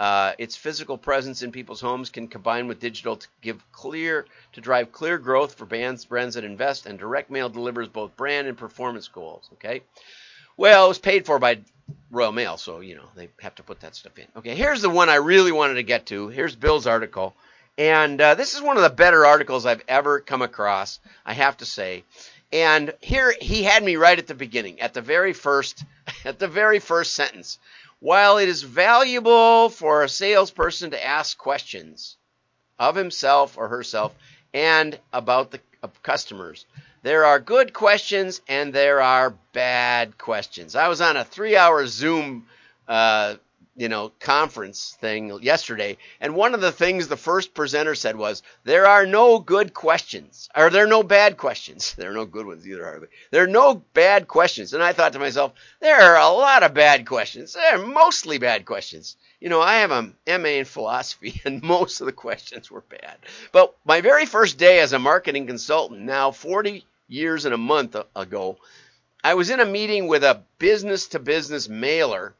Uh, 0.00 0.32
its 0.38 0.56
physical 0.56 0.98
presence 0.98 1.42
in 1.42 1.52
people's 1.52 1.80
homes 1.80 2.10
can 2.10 2.26
combine 2.26 2.66
with 2.66 2.80
digital 2.80 3.16
to 3.16 3.28
give 3.40 3.62
clear 3.72 4.26
to 4.52 4.60
drive 4.60 4.90
clear 4.90 5.16
growth 5.18 5.54
for 5.54 5.64
brands 5.64 6.04
brands 6.04 6.34
that 6.34 6.44
invest. 6.44 6.86
And 6.86 6.98
direct 6.98 7.30
mail 7.30 7.48
delivers 7.48 7.88
both 7.88 8.16
brand 8.16 8.48
and 8.48 8.56
performance 8.58 9.08
goals. 9.08 9.48
Okay. 9.54 9.82
Well, 10.56 10.86
it 10.86 10.88
was 10.88 10.98
paid 10.98 11.24
for 11.24 11.38
by 11.38 11.60
Royal 12.10 12.32
Mail, 12.32 12.56
so 12.56 12.80
you 12.80 12.94
know 12.94 13.08
they 13.14 13.28
have 13.40 13.54
to 13.56 13.62
put 13.62 13.80
that 13.80 13.94
stuff 13.94 14.18
in. 14.18 14.26
Okay, 14.36 14.54
here's 14.54 14.82
the 14.82 14.90
one 14.90 15.08
I 15.08 15.16
really 15.16 15.52
wanted 15.52 15.74
to 15.74 15.82
get 15.82 16.06
to. 16.06 16.28
Here's 16.28 16.56
Bill's 16.56 16.86
article, 16.86 17.34
and 17.78 18.20
uh, 18.20 18.34
this 18.34 18.54
is 18.54 18.62
one 18.62 18.76
of 18.76 18.82
the 18.82 18.90
better 18.90 19.24
articles 19.24 19.66
I've 19.66 19.82
ever 19.88 20.20
come 20.20 20.42
across. 20.42 21.00
I 21.24 21.32
have 21.34 21.56
to 21.58 21.64
say. 21.64 22.04
And 22.52 22.92
here 23.00 23.34
he 23.40 23.62
had 23.62 23.82
me 23.82 23.96
right 23.96 24.18
at 24.18 24.26
the 24.26 24.34
beginning, 24.34 24.82
at 24.82 24.92
the 24.92 25.00
very 25.00 25.32
first, 25.32 25.84
at 26.24 26.38
the 26.38 26.48
very 26.48 26.80
first 26.80 27.14
sentence. 27.14 27.58
While 28.02 28.38
it 28.38 28.48
is 28.48 28.62
valuable 28.62 29.68
for 29.68 30.02
a 30.02 30.08
salesperson 30.08 30.90
to 30.90 31.04
ask 31.04 31.38
questions 31.38 32.16
of 32.76 32.96
himself 32.96 33.56
or 33.56 33.68
herself 33.68 34.12
and 34.52 34.98
about 35.12 35.52
the 35.52 35.60
customers, 36.02 36.66
there 37.04 37.24
are 37.24 37.38
good 37.38 37.72
questions 37.72 38.40
and 38.48 38.72
there 38.72 39.00
are 39.00 39.36
bad 39.52 40.18
questions. 40.18 40.74
I 40.74 40.88
was 40.88 41.00
on 41.00 41.16
a 41.16 41.24
three-hour 41.24 41.86
Zoom 41.86 42.48
uh, 42.88 43.36
you 43.82 43.88
know, 43.88 44.12
conference 44.20 44.96
thing 45.00 45.42
yesterday, 45.42 45.98
and 46.20 46.36
one 46.36 46.54
of 46.54 46.60
the 46.60 46.70
things 46.70 47.08
the 47.08 47.16
first 47.16 47.52
presenter 47.52 47.96
said 47.96 48.14
was, 48.14 48.44
"There 48.62 48.86
are 48.86 49.06
no 49.06 49.40
good 49.40 49.74
questions. 49.74 50.48
Are 50.54 50.70
there 50.70 50.86
no 50.86 51.02
bad 51.02 51.36
questions? 51.36 51.92
There 51.98 52.12
are 52.12 52.14
no 52.14 52.24
good 52.24 52.46
ones 52.46 52.64
either, 52.64 52.86
are 52.86 53.00
there? 53.00 53.08
There 53.32 53.42
are 53.42 53.48
no 53.48 53.82
bad 53.92 54.28
questions." 54.28 54.72
And 54.72 54.84
I 54.84 54.92
thought 54.92 55.14
to 55.14 55.18
myself, 55.18 55.54
there 55.80 56.00
are 56.00 56.16
a 56.16 56.28
lot 56.28 56.62
of 56.62 56.74
bad 56.74 57.06
questions. 57.06 57.54
They're 57.54 57.84
mostly 57.84 58.38
bad 58.38 58.66
questions. 58.66 59.16
You 59.40 59.48
know, 59.48 59.60
I 59.60 59.78
have 59.78 59.90
a 59.90 60.12
MA 60.38 60.60
in 60.60 60.64
philosophy, 60.64 61.42
and 61.44 61.60
most 61.60 62.00
of 62.00 62.06
the 62.06 62.12
questions 62.12 62.70
were 62.70 62.82
bad. 62.82 63.16
But 63.50 63.74
my 63.84 64.00
very 64.00 64.26
first 64.26 64.58
day 64.58 64.78
as 64.78 64.92
a 64.92 65.00
marketing 65.00 65.48
consultant, 65.48 66.02
now 66.02 66.30
40 66.30 66.86
years 67.08 67.46
and 67.46 67.54
a 67.54 67.58
month 67.58 67.96
ago, 68.14 68.58
I 69.24 69.34
was 69.34 69.50
in 69.50 69.58
a 69.58 69.66
meeting 69.66 70.06
with 70.06 70.22
a 70.22 70.44
business 70.60 71.08
to 71.08 71.18
business 71.18 71.68
mailer 71.68 72.34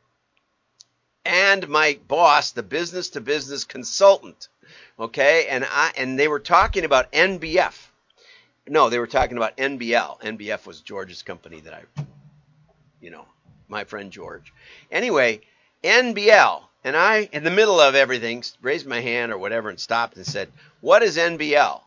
and 1.25 1.69
my 1.69 1.99
boss, 2.09 2.53
the 2.53 2.63
business 2.63 3.11
to 3.11 3.21
business 3.21 3.65
consultant. 3.65 4.49
Okay, 4.99 5.47
and 5.49 5.65
I 5.65 5.93
and 5.97 6.19
they 6.19 6.29
were 6.29 6.41
talking 6.41 6.85
about 6.85 7.13
NBF. 7.13 7.89
No, 8.69 8.89
they 8.89 8.99
were 8.99 9.07
talking 9.07 9.37
about 9.37 9.57
NBL. 9.57 10.21
NBF 10.21 10.67
was 10.67 10.81
George's 10.81 11.23
company 11.23 11.61
that 11.61 11.75
I, 11.75 12.03
you 13.01 13.11
know, 13.11 13.27
my 13.69 13.85
friend 13.85 14.13
George. 14.13 14.53
Anyway, 14.91 15.41
NBL, 15.83 16.63
and 16.85 16.97
I, 16.97 17.29
in 17.33 17.43
the 17.45 17.51
middle 17.51 17.81
of 17.81 17.95
everything, 17.95 18.45
raised 18.61 18.87
my 18.87 19.01
hand 19.01 19.33
or 19.33 19.39
whatever 19.39 19.69
and 19.69 19.81
stopped 19.81 20.17
and 20.17 20.27
said, 20.27 20.53
"What 20.81 21.03
is 21.03 21.17
NBL?" 21.17 21.81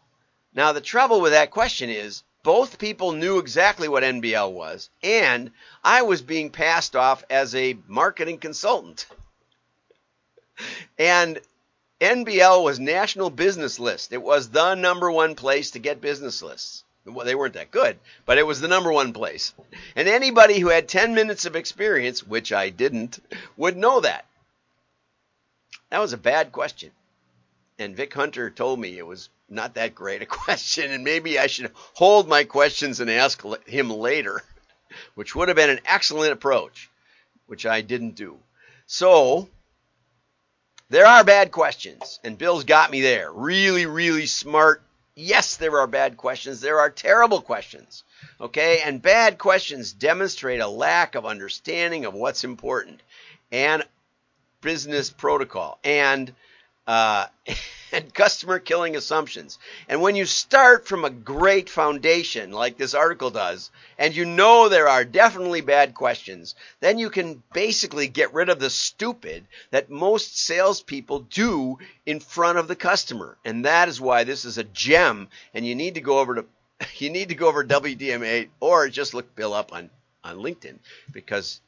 Now 0.54 0.72
the 0.72 0.82
trouble 0.82 1.22
with 1.22 1.32
that 1.34 1.52
question 1.52 1.90
is 1.90 2.24
both 2.44 2.78
people 2.78 3.12
knew 3.12 3.40
exactly 3.40 3.88
what 3.88 4.04
NBL 4.04 4.52
was, 4.52 4.90
and 5.02 5.52
I 5.84 6.04
was 6.04 6.22
being 6.22 6.50
passed 6.50 6.96
off 6.96 7.24
as 7.30 7.56
a 7.56 7.78
marketing 7.88 8.38
consultant. 8.38 9.08
And 10.98 11.40
NBL 12.02 12.64
was 12.64 12.80
National 12.80 13.30
Business 13.30 13.80
List. 13.80 14.12
It 14.12 14.22
was 14.22 14.50
the 14.50 14.76
number 14.76 15.12
one 15.12 15.36
place 15.36 15.72
to 15.72 15.80
get 15.80 16.02
business 16.02 16.42
lists. 16.42 16.84
Well, 17.06 17.26
they 17.26 17.36
weren't 17.36 17.54
that 17.54 17.72
good, 17.72 18.00
but 18.26 18.38
it 18.38 18.48
was 18.48 18.60
the 18.60 18.68
number 18.68 18.92
one 18.92 19.14
place. 19.14 19.54
And 19.96 20.08
anybody 20.08 20.60
who 20.60 20.70
had 20.70 20.90
10 20.90 21.14
minutes 21.14 21.46
of 21.46 21.56
experience, 21.56 22.26
which 22.26 22.52
I 22.52 22.70
didn't, 22.70 23.20
would 23.58 23.78
know 23.78 24.00
that. 24.00 24.26
That 25.92 26.00
was 26.00 26.14
a 26.14 26.18
bad 26.18 26.52
question. 26.52 26.92
And 27.78 27.96
Vic 27.96 28.14
Hunter 28.14 28.50
told 28.50 28.80
me 28.80 28.98
it 28.98 29.06
was 29.06 29.30
not 29.48 29.76
that 29.76 29.94
great 29.94 30.24
a 30.24 30.26
question, 30.44 30.92
and 30.92 31.04
maybe 31.04 31.38
I 31.38 31.48
should 31.48 31.72
hold 31.94 32.28
my 32.28 32.44
questions 32.44 33.00
and 33.00 33.10
ask 33.10 33.44
him 33.68 33.90
later, 33.92 34.44
which 35.16 35.36
would 35.36 35.48
have 35.48 35.58
been 35.58 35.70
an 35.70 35.82
excellent 35.86 36.34
approach, 36.34 36.90
which 37.46 37.66
I 37.66 37.82
didn't 37.82 38.16
do. 38.16 38.40
So 38.88 39.48
there 40.90 41.06
are 41.06 41.24
bad 41.24 41.52
questions, 41.52 42.20
and 42.24 42.38
Bill's 42.38 42.64
got 42.64 42.92
me 42.92 43.02
there. 43.02 43.32
Really, 43.32 43.86
really 43.86 44.26
smart. 44.26 44.82
Yes, 45.16 45.58
there 45.58 45.80
are 45.80 45.88
bad 45.88 46.18
questions. 46.18 46.62
There 46.62 46.80
are 46.80 46.90
terrible 46.90 47.42
questions. 47.42 48.04
Okay, 48.40 48.82
and 48.84 49.02
bad 49.02 49.38
questions 49.38 49.94
demonstrate 49.94 50.60
a 50.60 50.68
lack 50.68 51.16
of 51.16 51.26
understanding 51.26 52.06
of 52.06 52.14
what's 52.14 52.44
important 52.44 53.02
and 53.52 53.84
business 54.62 55.10
protocol 55.10 55.80
and 55.84 56.34
uh, 56.88 57.28
and 57.96 58.14
customer 58.14 58.60
killing 58.60 58.98
assumptions. 58.98 59.58
And 59.88 60.02
when 60.02 60.18
you 60.18 60.26
start 60.26 60.86
from 60.86 61.06
a 61.06 61.10
great 61.10 61.70
foundation, 61.70 62.52
like 62.52 62.78
this 62.78 62.94
article 62.94 63.30
does, 63.30 63.72
and 63.98 64.14
you 64.14 64.26
know 64.26 64.68
there 64.68 64.90
are 64.90 65.06
definitely 65.06 65.62
bad 65.62 65.94
questions, 65.96 66.56
then 66.82 67.00
you 67.00 67.10
can 67.10 67.42
basically 67.54 68.08
get 68.08 68.34
rid 68.34 68.50
of 68.50 68.60
the 68.60 68.70
stupid 68.70 69.48
that 69.72 69.90
most 69.90 70.38
salespeople 70.38 71.22
do 71.22 71.80
in 72.06 72.20
front 72.20 72.58
of 72.58 72.68
the 72.68 72.76
customer. 72.76 73.38
And 73.46 73.64
that 73.64 73.88
is 73.88 74.02
why 74.02 74.26
this 74.26 74.44
is 74.44 74.58
a 74.58 74.66
gem. 74.66 75.30
And 75.54 75.66
you 75.66 75.74
need 75.74 75.96
to 75.96 76.02
go 76.02 76.20
over 76.20 76.36
to 76.36 76.46
you 76.98 77.10
need 77.10 77.30
to 77.30 77.36
go 77.36 77.48
over 77.48 77.64
WDMA 77.64 78.50
or 78.60 78.90
just 78.90 79.14
look 79.14 79.34
Bill 79.36 79.54
up 79.54 79.72
on 79.72 79.90
on 80.22 80.38
LinkedIn 80.38 80.80
because 81.14 81.62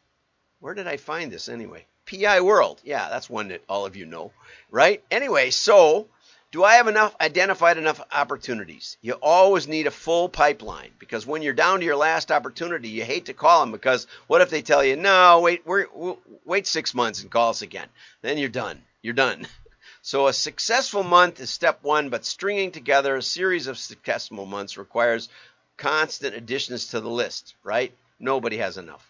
where 0.59 0.73
did 0.73 0.87
I 0.87 0.97
find 0.97 1.31
this 1.31 1.47
anyway? 1.47 1.85
PI 2.07 2.41
World. 2.41 2.81
Yeah, 2.83 3.07
that's 3.09 3.29
one 3.29 3.49
that 3.49 3.63
all 3.69 3.85
of 3.85 3.95
you 3.95 4.05
know, 4.05 4.31
right? 4.71 5.03
Anyway, 5.11 5.51
so 5.51 6.07
do 6.51 6.63
I 6.63 6.75
have 6.75 6.87
enough 6.87 7.15
identified 7.19 7.77
enough 7.77 8.01
opportunities? 8.11 8.97
You 9.01 9.13
always 9.21 9.67
need 9.67 9.85
a 9.85 9.91
full 9.91 10.29
pipeline 10.29 10.91
because 10.97 11.27
when 11.27 11.41
you're 11.41 11.53
down 11.53 11.79
to 11.79 11.85
your 11.85 11.97
last 11.97 12.31
opportunity, 12.31 12.89
you 12.89 13.03
hate 13.03 13.25
to 13.25 13.33
call 13.33 13.61
them 13.61 13.71
because 13.71 14.07
what 14.27 14.41
if 14.41 14.49
they 14.49 14.61
tell 14.61 14.83
you, 14.83 14.95
"No, 14.95 15.41
wait, 15.41 15.65
we'll, 15.65 16.19
wait 16.45 16.65
6 16.65 16.93
months 16.93 17.21
and 17.21 17.29
call 17.29 17.49
us 17.49 17.61
again." 17.61 17.89
Then 18.21 18.37
you're 18.37 18.49
done. 18.49 18.83
You're 19.01 19.13
done. 19.13 19.47
So 20.03 20.27
a 20.27 20.33
successful 20.33 21.03
month 21.03 21.41
is 21.41 21.49
step 21.49 21.79
1, 21.81 22.07
but 22.07 22.23
stringing 22.23 22.71
together 22.71 23.17
a 23.17 23.21
series 23.21 23.67
of 23.67 23.77
successful 23.77 24.45
months 24.45 24.77
requires 24.77 25.27
constant 25.75 26.33
additions 26.33 26.87
to 26.89 27.01
the 27.01 27.09
list, 27.09 27.55
right? 27.61 27.93
Nobody 28.17 28.55
has 28.57 28.77
enough, 28.77 29.05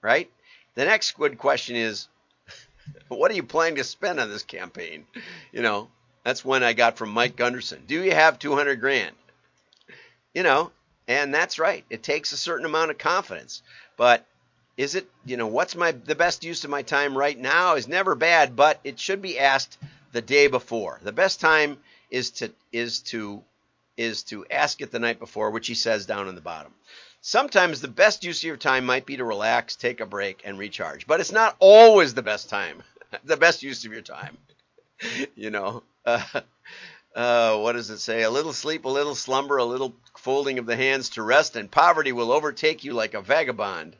right? 0.00 0.30
The 0.74 0.86
next 0.86 1.18
good 1.18 1.36
question 1.36 1.76
is 1.76 2.08
what 3.08 3.30
are 3.30 3.34
you 3.34 3.42
planning 3.42 3.76
to 3.76 3.84
spend 3.84 4.20
on 4.20 4.30
this 4.30 4.42
campaign? 4.42 5.06
You 5.52 5.60
know, 5.60 5.90
that's 6.28 6.44
when 6.44 6.62
I 6.62 6.74
got 6.74 6.98
from 6.98 7.08
Mike 7.08 7.36
Gunderson. 7.36 7.84
Do 7.86 8.04
you 8.04 8.12
have 8.12 8.38
200 8.38 8.80
grand? 8.80 9.16
You 10.34 10.42
know, 10.42 10.72
and 11.06 11.32
that's 11.32 11.58
right. 11.58 11.86
It 11.88 12.02
takes 12.02 12.32
a 12.32 12.36
certain 12.36 12.66
amount 12.66 12.90
of 12.90 12.98
confidence. 12.98 13.62
But 13.96 14.26
is 14.76 14.94
it, 14.94 15.08
you 15.24 15.38
know, 15.38 15.46
what's 15.46 15.74
my 15.74 15.92
the 15.92 16.14
best 16.14 16.44
use 16.44 16.64
of 16.64 16.70
my 16.70 16.82
time 16.82 17.16
right 17.16 17.38
now 17.38 17.76
is 17.76 17.88
never 17.88 18.14
bad, 18.14 18.56
but 18.56 18.78
it 18.84 19.00
should 19.00 19.22
be 19.22 19.38
asked 19.38 19.78
the 20.12 20.20
day 20.20 20.48
before. 20.48 21.00
The 21.02 21.12
best 21.12 21.40
time 21.40 21.78
is 22.10 22.28
to 22.32 22.52
is 22.72 22.98
to 23.04 23.42
is 23.96 24.22
to 24.24 24.44
ask 24.50 24.82
it 24.82 24.90
the 24.90 24.98
night 24.98 25.20
before, 25.20 25.50
which 25.50 25.66
he 25.66 25.74
says 25.74 26.04
down 26.04 26.28
in 26.28 26.34
the 26.34 26.42
bottom. 26.42 26.74
Sometimes 27.22 27.80
the 27.80 27.88
best 27.88 28.22
use 28.22 28.40
of 28.40 28.44
your 28.44 28.58
time 28.58 28.84
might 28.84 29.06
be 29.06 29.16
to 29.16 29.24
relax, 29.24 29.76
take 29.76 30.00
a 30.00 30.04
break, 30.04 30.42
and 30.44 30.58
recharge. 30.58 31.06
But 31.06 31.20
it's 31.20 31.32
not 31.32 31.56
always 31.58 32.12
the 32.12 32.20
best 32.20 32.50
time, 32.50 32.82
the 33.24 33.38
best 33.38 33.62
use 33.62 33.86
of 33.86 33.92
your 33.94 34.02
time. 34.02 34.36
you 35.34 35.50
know, 35.50 35.82
uh, 36.08 36.40
uh, 37.14 37.58
what 37.58 37.72
does 37.72 37.90
it 37.90 37.98
say? 37.98 38.22
A 38.22 38.30
little 38.30 38.52
sleep, 38.52 38.84
a 38.84 38.88
little 38.88 39.14
slumber, 39.14 39.58
a 39.58 39.64
little 39.64 39.94
folding 40.16 40.58
of 40.58 40.66
the 40.66 40.76
hands 40.76 41.10
to 41.10 41.22
rest, 41.22 41.56
and 41.56 41.70
poverty 41.70 42.12
will 42.12 42.32
overtake 42.32 42.84
you 42.84 42.92
like 42.92 43.14
a 43.14 43.22
vagabond. 43.22 43.96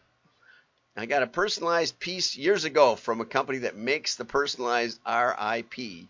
I 0.97 1.07
got 1.07 1.23
a 1.23 1.29
personalized 1.29 2.01
piece 2.01 2.37
years 2.37 2.65
ago 2.65 2.97
from 2.97 3.21
a 3.21 3.25
company 3.25 3.59
that 3.59 3.77
makes 3.77 4.17
the 4.17 4.25
personalized 4.25 4.99
RIP. 5.07 6.09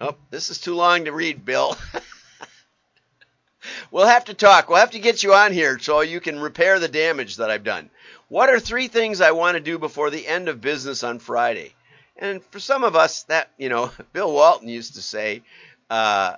Oh, 0.00 0.16
this 0.30 0.50
is 0.50 0.58
too 0.58 0.74
long 0.74 1.04
to 1.04 1.12
read, 1.12 1.44
Bill. 1.44 1.76
we'll 3.92 4.08
have 4.08 4.24
to 4.24 4.34
talk. 4.34 4.68
We'll 4.68 4.80
have 4.80 4.90
to 4.90 4.98
get 4.98 5.22
you 5.22 5.34
on 5.34 5.52
here 5.52 5.78
so 5.78 6.00
you 6.00 6.20
can 6.20 6.40
repair 6.40 6.80
the 6.80 6.88
damage 6.88 7.36
that 7.36 7.48
I've 7.48 7.62
done. 7.62 7.88
What 8.26 8.50
are 8.50 8.58
three 8.58 8.88
things 8.88 9.20
I 9.20 9.30
want 9.30 9.54
to 9.54 9.60
do 9.60 9.78
before 9.78 10.10
the 10.10 10.26
end 10.26 10.48
of 10.48 10.60
business 10.60 11.04
on 11.04 11.20
Friday? 11.20 11.75
And 12.18 12.42
for 12.44 12.60
some 12.60 12.84
of 12.84 12.96
us, 12.96 13.24
that, 13.24 13.50
you 13.58 13.68
know, 13.68 13.90
Bill 14.12 14.32
Walton 14.32 14.68
used 14.68 14.94
to 14.94 15.02
say, 15.02 15.42
uh, 15.90 16.36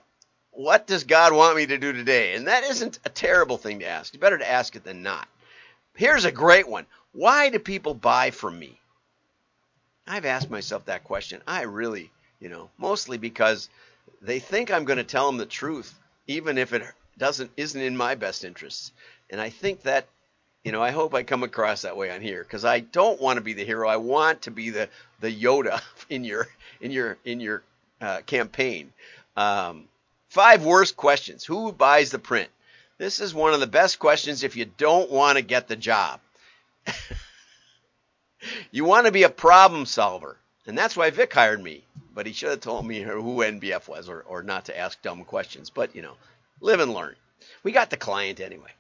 what 0.50 0.87
does 0.87 1.04
God 1.04 1.32
want 1.32 1.56
me 1.56 1.66
to 1.66 1.78
do 1.78 1.92
today? 1.92 2.35
And 2.35 2.49
that 2.49 2.64
isn't 2.64 2.99
a 3.04 3.08
terrible 3.08 3.58
thing 3.58 3.78
to 3.80 3.87
ask. 3.87 4.12
It's 4.12 4.20
better 4.20 4.38
to 4.38 4.50
ask 4.50 4.75
it 4.75 4.85
than 4.85 5.02
not. 5.02 5.28
Here's 5.94 6.25
a 6.25 6.32
great 6.32 6.68
one. 6.68 6.87
Why 7.12 7.50
do 7.50 7.58
people 7.58 7.94
buy 7.94 8.30
from 8.30 8.58
me? 8.58 8.78
I've 10.06 10.25
asked 10.25 10.50
myself 10.50 10.87
that 10.87 11.04
question. 11.04 11.42
I 11.47 11.62
really, 11.62 12.11
you 12.40 12.49
know, 12.49 12.70
mostly 12.78 13.18
because 13.18 13.68
they 14.23 14.40
think 14.40 14.70
I'm 14.70 14.85
going 14.85 14.97
to 14.97 15.04
tell 15.04 15.26
them 15.26 15.37
the 15.37 15.47
truth, 15.47 15.94
even 16.26 16.58
if 16.58 16.73
it 16.73 16.82
doesn't 17.18 17.50
isn't 17.56 17.80
in 17.80 17.97
my 17.97 18.14
best 18.14 18.44
interests. 18.44 18.92
And 19.30 19.40
I 19.40 19.50
think 19.50 19.82
that, 19.82 20.06
you 20.65 20.73
know, 20.73 20.83
I 20.83 20.91
hope 20.91 21.15
I 21.15 21.23
come 21.23 21.43
across 21.43 21.83
that 21.83 21.97
way 21.97 22.11
on 22.11 22.21
here 22.21 22.43
because 22.43 22.65
I 22.65 22.81
don't 22.81 23.21
want 23.21 23.37
to 23.37 23.41
be 23.43 23.55
the 23.55 23.65
hero. 23.65 23.88
I 23.88 23.97
want 23.97 24.43
to 24.43 24.50
be 24.50 24.71
the 24.71 24.88
the 25.21 25.35
Yoda 25.35 25.81
in 26.11 26.25
your 26.25 26.49
in 26.81 26.91
your 26.91 27.19
in 27.25 27.41
your 27.41 27.62
uh, 28.00 28.21
campaign. 28.27 28.93
Um, 29.37 29.85
five 30.29 30.65
worst 30.65 30.97
questions. 30.97 31.45
Who 31.45 31.73
buys 31.73 32.11
the 32.11 32.19
print? 32.19 32.50
This 32.99 33.21
is 33.21 33.33
one 33.33 33.55
of 33.55 33.61
the 33.61 33.67
best 33.67 33.99
questions 33.99 34.43
if 34.43 34.57
you 34.57 34.65
don't 34.65 35.11
want 35.11 35.37
to 35.37 35.43
get 35.43 35.69
the 35.69 35.77
job. 35.77 36.21
you 38.73 38.85
want 38.85 39.07
to 39.07 39.12
be 39.12 39.23
a 39.23 39.31
problem 39.31 39.87
solver. 39.87 40.37
And 40.67 40.77
that's 40.77 40.97
why 40.97 41.11
Vic 41.11 41.33
hired 41.33 41.62
me. 41.62 41.85
But 42.12 42.27
he 42.27 42.33
should 42.33 42.50
have 42.50 42.61
told 42.61 42.85
me 42.85 43.00
who 43.00 43.23
NBF 43.23 43.88
was 43.88 44.09
or, 44.09 44.23
or 44.23 44.43
not 44.43 44.65
to 44.65 44.77
ask 44.77 45.00
dumb 45.00 45.25
questions. 45.25 45.71
But, 45.71 45.95
you 45.95 46.03
know, 46.03 46.15
live 46.61 46.81
and 46.81 46.93
learn. 46.93 47.15
We 47.62 47.71
got 47.71 47.91
the 47.91 47.97
client 47.97 48.41
anyway. 48.41 48.73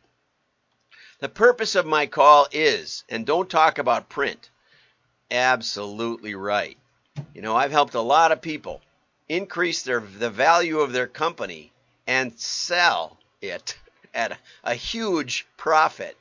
The 1.20 1.28
purpose 1.28 1.74
of 1.74 1.84
my 1.84 2.06
call 2.06 2.46
is, 2.52 3.02
and 3.08 3.26
don't 3.26 3.50
talk 3.50 3.78
about 3.78 4.08
print. 4.08 4.50
Absolutely 5.30 6.36
right. 6.36 6.78
You 7.34 7.42
know, 7.42 7.56
I've 7.56 7.72
helped 7.72 7.94
a 7.94 8.00
lot 8.00 8.30
of 8.30 8.40
people 8.40 8.80
increase 9.28 9.82
their 9.82 10.00
the 10.00 10.30
value 10.30 10.78
of 10.78 10.92
their 10.92 11.08
company 11.08 11.72
and 12.06 12.38
sell 12.38 13.18
it 13.42 13.76
at 14.14 14.38
a, 14.62 14.74
huge 14.74 15.46
profit. 15.56 16.16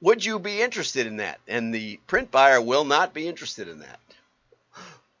Would 0.00 0.24
you 0.24 0.38
be 0.38 0.62
interested 0.62 1.06
in 1.06 1.16
that? 1.16 1.40
And 1.48 1.74
the 1.74 1.98
print 2.06 2.30
buyer 2.30 2.60
will 2.60 2.84
not 2.84 3.12
be 3.12 3.26
interested 3.26 3.68
in 3.68 3.80
that. 3.80 3.98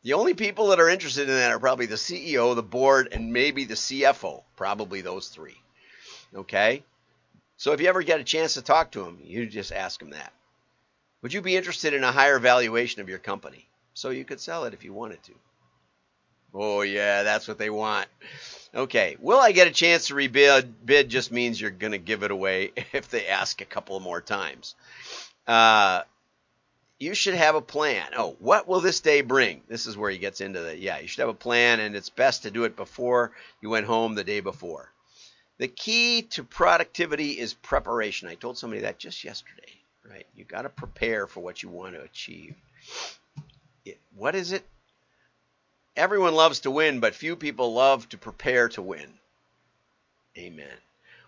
The 0.02 0.14
only 0.14 0.34
people 0.34 0.68
that 0.68 0.80
are 0.80 0.88
interested 0.88 1.28
in 1.28 1.34
that 1.34 1.52
are 1.52 1.60
probably 1.60 1.86
the 1.86 1.94
CEO, 1.94 2.54
the 2.56 2.62
board, 2.62 3.08
and 3.12 3.32
maybe 3.32 3.64
the 3.64 3.74
CFO. 3.74 4.42
Probably 4.56 5.00
those 5.00 5.28
three. 5.28 5.60
Okay? 6.34 6.82
So 7.62 7.70
if 7.70 7.80
you 7.80 7.86
ever 7.86 8.02
get 8.02 8.18
a 8.18 8.24
chance 8.24 8.54
to 8.54 8.62
talk 8.62 8.90
to 8.90 9.04
him, 9.04 9.20
you 9.22 9.46
just 9.46 9.70
ask 9.70 10.02
him 10.02 10.10
that. 10.10 10.32
Would 11.22 11.32
you 11.32 11.40
be 11.40 11.56
interested 11.56 11.94
in 11.94 12.02
a 12.02 12.10
higher 12.10 12.40
valuation 12.40 13.00
of 13.00 13.08
your 13.08 13.20
company? 13.20 13.68
So 13.94 14.10
you 14.10 14.24
could 14.24 14.40
sell 14.40 14.64
it 14.64 14.74
if 14.74 14.82
you 14.82 14.92
wanted 14.92 15.22
to. 15.22 15.32
Oh, 16.52 16.80
yeah, 16.80 17.22
that's 17.22 17.46
what 17.46 17.58
they 17.58 17.70
want. 17.70 18.08
Okay, 18.74 19.16
will 19.20 19.38
I 19.38 19.52
get 19.52 19.68
a 19.68 19.70
chance 19.70 20.08
to 20.08 20.14
rebid? 20.14 20.72
Bid 20.84 21.08
just 21.08 21.30
means 21.30 21.60
you're 21.60 21.70
going 21.70 21.92
to 21.92 21.98
give 21.98 22.24
it 22.24 22.32
away 22.32 22.72
if 22.92 23.10
they 23.10 23.28
ask 23.28 23.60
a 23.60 23.64
couple 23.64 24.00
more 24.00 24.20
times. 24.20 24.74
Uh, 25.46 26.02
you 26.98 27.14
should 27.14 27.34
have 27.34 27.54
a 27.54 27.62
plan. 27.62 28.08
Oh, 28.16 28.34
what 28.40 28.66
will 28.66 28.80
this 28.80 28.98
day 28.98 29.20
bring? 29.20 29.62
This 29.68 29.86
is 29.86 29.96
where 29.96 30.10
he 30.10 30.18
gets 30.18 30.40
into 30.40 30.58
the, 30.58 30.76
yeah, 30.76 30.98
you 30.98 31.06
should 31.06 31.20
have 31.20 31.28
a 31.28 31.34
plan, 31.34 31.78
and 31.78 31.94
it's 31.94 32.10
best 32.10 32.42
to 32.42 32.50
do 32.50 32.64
it 32.64 32.74
before 32.74 33.30
you 33.60 33.70
went 33.70 33.86
home 33.86 34.16
the 34.16 34.24
day 34.24 34.40
before. 34.40 34.92
The 35.58 35.68
key 35.68 36.22
to 36.30 36.44
productivity 36.44 37.38
is 37.38 37.54
preparation. 37.54 38.28
I 38.28 38.34
told 38.34 38.58
somebody 38.58 38.82
that 38.82 38.98
just 38.98 39.24
yesterday, 39.24 39.72
right? 40.08 40.26
You 40.34 40.44
got 40.44 40.62
to 40.62 40.68
prepare 40.68 41.26
for 41.26 41.40
what 41.40 41.62
you 41.62 41.68
want 41.68 41.94
to 41.94 42.02
achieve. 42.02 42.54
It, 43.84 43.98
what 44.16 44.34
is 44.34 44.52
it? 44.52 44.64
Everyone 45.94 46.34
loves 46.34 46.60
to 46.60 46.70
win, 46.70 47.00
but 47.00 47.14
few 47.14 47.36
people 47.36 47.74
love 47.74 48.08
to 48.08 48.18
prepare 48.18 48.68
to 48.70 48.82
win. 48.82 49.12
Amen. 50.38 50.78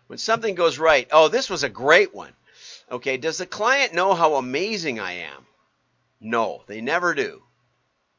When 0.07 0.19
something 0.19 0.55
goes 0.55 0.79
right, 0.79 1.07
oh, 1.13 1.29
this 1.29 1.51
was 1.51 1.63
a 1.63 1.69
great 1.69 2.15
one. 2.15 2.33
Okay, 2.91 3.17
does 3.17 3.39
the 3.39 3.47
client 3.47 3.95
know 3.95 4.15
how 4.15 4.37
amazing 4.37 5.01
I 5.01 5.13
am? 5.13 5.47
No, 6.21 6.63
they 6.67 6.81
never 6.81 7.15
do. 7.15 7.43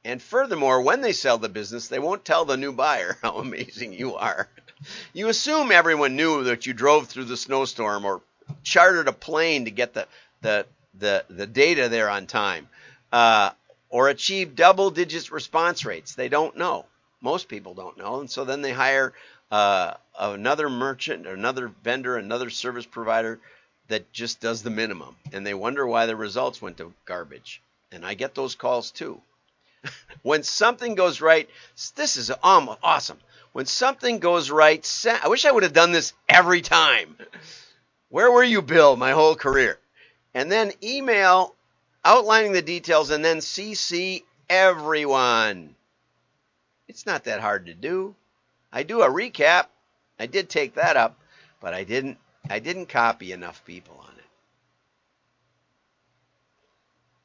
And 0.03 0.21
furthermore, 0.21 0.81
when 0.81 1.01
they 1.01 1.13
sell 1.13 1.39
the 1.39 1.49
business, 1.49 1.87
they 1.87 1.97
won't 1.97 2.23
tell 2.23 2.45
the 2.45 2.57
new 2.57 2.71
buyer 2.71 3.17
how 3.23 3.37
amazing 3.37 3.93
you 3.93 4.15
are. 4.15 4.47
You 5.13 5.29
assume 5.29 5.71
everyone 5.71 6.15
knew 6.15 6.43
that 6.45 6.65
you 6.65 6.73
drove 6.73 7.07
through 7.07 7.25
the 7.25 7.37
snowstorm 7.37 8.03
or 8.05 8.21
chartered 8.63 9.07
a 9.07 9.13
plane 9.13 9.65
to 9.65 9.71
get 9.71 9.93
the 9.93 10.07
the 10.41 10.65
the, 10.97 11.25
the 11.29 11.47
data 11.47 11.89
there 11.89 12.09
on 12.09 12.27
time. 12.27 12.67
Uh, 13.11 13.51
or 13.89 14.09
achieve 14.09 14.55
double 14.55 14.89
digit 14.89 15.31
response 15.31 15.85
rates. 15.85 16.15
They 16.15 16.27
don't 16.27 16.57
know. 16.57 16.85
Most 17.21 17.47
people 17.47 17.73
don't 17.73 17.97
know. 17.97 18.19
And 18.19 18.29
so 18.29 18.43
then 18.43 18.61
they 18.61 18.73
hire 18.73 19.13
uh, 19.51 19.93
another 20.19 20.69
merchant, 20.69 21.25
another 21.25 21.71
vendor, 21.83 22.17
another 22.17 22.49
service 22.49 22.85
provider 22.85 23.39
that 23.87 24.11
just 24.11 24.41
does 24.41 24.63
the 24.63 24.69
minimum. 24.69 25.15
And 25.31 25.45
they 25.45 25.53
wonder 25.53 25.87
why 25.87 26.07
the 26.07 26.15
results 26.15 26.61
went 26.61 26.77
to 26.77 26.93
garbage. 27.05 27.61
And 27.91 28.05
I 28.05 28.15
get 28.15 28.35
those 28.35 28.55
calls 28.55 28.91
too. 28.91 29.21
when 30.23 30.43
something 30.43 30.95
goes 30.95 31.21
right, 31.21 31.49
this 31.95 32.17
is 32.17 32.31
awesome. 32.43 33.19
When 33.55 33.67
something 33.67 34.19
goes 34.19 34.51
right, 34.51 34.85
I 35.23 35.29
wish 35.29 35.45
I 35.45 35.51
would 35.53 35.63
have 35.63 35.71
done 35.71 35.93
this 35.93 36.11
every 36.27 36.59
time. 36.59 37.15
Where 38.09 38.29
were 38.29 38.43
you, 38.43 38.61
Bill, 38.61 38.97
my 38.97 39.11
whole 39.11 39.37
career? 39.37 39.79
And 40.33 40.51
then 40.51 40.73
email 40.83 41.55
outlining 42.03 42.51
the 42.51 42.61
details, 42.61 43.11
and 43.11 43.23
then 43.23 43.37
CC 43.37 44.23
everyone. 44.49 45.73
It's 46.89 47.05
not 47.05 47.23
that 47.23 47.39
hard 47.39 47.67
to 47.67 47.73
do. 47.73 48.13
I 48.73 48.83
do 48.83 49.03
a 49.03 49.09
recap. 49.09 49.67
I 50.19 50.25
did 50.25 50.49
take 50.49 50.73
that 50.73 50.97
up, 50.97 51.17
but 51.61 51.73
I 51.73 51.85
didn't 51.85 52.17
I 52.49 52.59
didn't 52.59 52.87
copy 52.87 53.31
enough 53.31 53.63
people 53.63 54.03
on 54.05 54.13
it. 54.17 54.25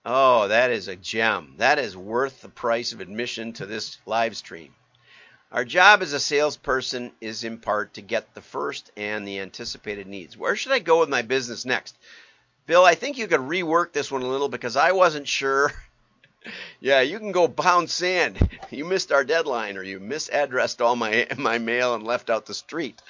Oh, 0.04 0.46
that 0.46 0.70
is 0.70 0.86
a 0.86 0.94
gem. 0.94 1.54
That 1.56 1.80
is 1.80 1.96
worth 1.96 2.40
the 2.40 2.48
price 2.48 2.92
of 2.92 3.00
admission 3.00 3.52
to 3.54 3.66
this 3.66 3.98
live 4.06 4.36
stream. 4.36 4.72
Our 5.52 5.64
job 5.64 6.00
as 6.00 6.12
a 6.12 6.20
salesperson 6.20 7.10
is 7.20 7.42
in 7.42 7.58
part 7.58 7.94
to 7.94 8.02
get 8.02 8.34
the 8.34 8.40
first 8.40 8.92
and 8.96 9.26
the 9.26 9.40
anticipated 9.40 10.06
needs. 10.06 10.36
Where 10.36 10.54
should 10.54 10.70
I 10.70 10.78
go 10.78 11.00
with 11.00 11.08
my 11.08 11.22
business 11.22 11.64
next? 11.64 11.96
Bill, 12.66 12.84
I 12.84 12.94
think 12.94 13.18
you 13.18 13.26
could 13.26 13.40
rework 13.40 13.92
this 13.92 14.12
one 14.12 14.22
a 14.22 14.28
little 14.28 14.48
because 14.48 14.76
I 14.76 14.92
wasn't 14.92 15.26
sure. 15.26 15.72
yeah, 16.80 17.00
you 17.00 17.18
can 17.18 17.32
go 17.32 17.48
pound 17.48 17.90
sand. 17.90 18.38
You 18.70 18.84
missed 18.84 19.10
our 19.10 19.24
deadline, 19.24 19.76
or 19.76 19.82
you 19.82 19.98
misaddressed 19.98 20.80
all 20.80 20.94
my 20.94 21.26
my 21.36 21.58
mail 21.58 21.96
and 21.96 22.04
left 22.04 22.30
out 22.30 22.46
the 22.46 22.54
street. 22.54 23.02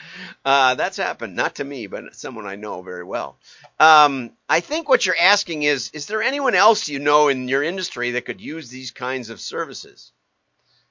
Uh, 0.42 0.74
that's 0.74 0.96
happened, 0.96 1.37
not 1.37 1.57
to 1.57 1.64
me, 1.64 1.87
but 1.87 2.16
someone 2.16 2.46
I 2.46 2.57
know 2.57 2.81
very 2.81 3.05
well. 3.05 3.37
Um, 3.79 4.31
I 4.48 4.61
think 4.61 4.88
what 4.88 5.05
you're 5.05 5.20
asking 5.20 5.64
is: 5.64 5.90
Is 5.92 6.07
there 6.07 6.22
anyone 6.22 6.55
else 6.55 6.88
you 6.88 6.98
know 6.98 7.29
in 7.29 7.46
your 7.46 7.62
industry 7.62 8.12
that 8.12 8.24
could 8.24 8.40
use 8.40 8.70
these 8.70 8.90
kinds 8.90 9.29
of 9.29 9.38
services? 9.38 10.12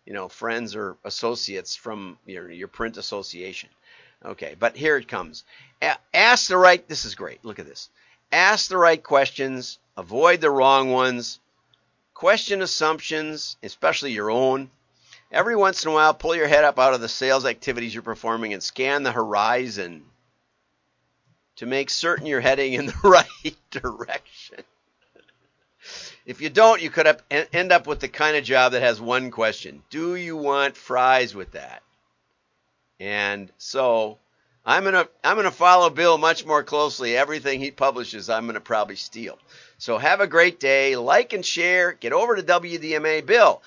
You 0.09 0.15
know, 0.15 0.27
friends 0.27 0.75
or 0.75 0.97
associates 1.05 1.77
from 1.77 2.17
your 2.25 2.51
your 2.51 2.67
print 2.67 2.97
association. 2.97 3.69
Okay, 4.25 4.57
but 4.59 4.75
here 4.75 4.97
it 4.97 5.07
comes. 5.07 5.45
A- 5.81 5.95
ask 6.13 6.49
the 6.49 6.57
right. 6.57 6.85
This 6.89 7.05
is 7.05 7.15
great. 7.15 7.45
Look 7.45 7.59
at 7.59 7.65
this 7.65 7.89
ask 8.31 8.69
the 8.69 8.77
right 8.77 9.01
questions, 9.01 9.79
avoid 9.97 10.41
the 10.41 10.49
wrong 10.49 10.91
ones, 10.91 11.39
question 12.13 12.61
assumptions, 12.61 13.57
especially 13.63 14.11
your 14.11 14.29
own. 14.31 14.69
Every 15.31 15.55
once 15.55 15.83
in 15.83 15.91
a 15.91 15.93
while, 15.93 16.13
pull 16.13 16.35
your 16.35 16.47
head 16.47 16.63
up 16.63 16.79
out 16.79 16.93
of 16.93 17.01
the 17.01 17.09
sales 17.09 17.45
activities 17.45 17.93
you're 17.93 18.03
performing 18.03 18.53
and 18.53 18.63
scan 18.63 19.03
the 19.03 19.11
horizon 19.11 20.03
to 21.57 21.65
make 21.65 21.89
certain 21.89 22.25
you're 22.25 22.41
heading 22.41 22.73
in 22.73 22.87
the 22.87 22.95
right 23.03 23.55
direction. 23.71 24.63
If 26.25 26.41
you 26.41 26.49
don't, 26.49 26.81
you 26.81 26.89
could 26.89 27.21
end 27.31 27.71
up 27.71 27.87
with 27.87 27.99
the 27.99 28.07
kind 28.07 28.37
of 28.37 28.43
job 28.43 28.73
that 28.73 28.81
has 28.81 29.01
one 29.01 29.31
question 29.31 29.83
Do 29.89 30.15
you 30.15 30.37
want 30.37 30.77
fries 30.77 31.33
with 31.33 31.51
that? 31.51 31.81
And 32.99 33.51
so 33.57 34.19
I'm 34.65 34.83
gonna 34.83 35.07
I'm 35.23 35.37
gonna 35.37 35.51
follow 35.51 35.89
Bill 35.89 36.17
much 36.17 36.45
more 36.45 36.63
closely. 36.63 37.17
Everything 37.17 37.59
he 37.59 37.71
publishes, 37.71 38.29
I'm 38.29 38.45
gonna 38.45 38.59
probably 38.59 38.97
steal. 38.97 39.39
So 39.77 39.97
have 39.97 40.19
a 40.19 40.27
great 40.27 40.59
day. 40.59 40.95
Like 40.95 41.33
and 41.33 41.45
share. 41.45 41.93
Get 41.93 42.13
over 42.13 42.35
to 42.35 42.43
WDMA. 42.43 43.25
Bill, 43.25 43.61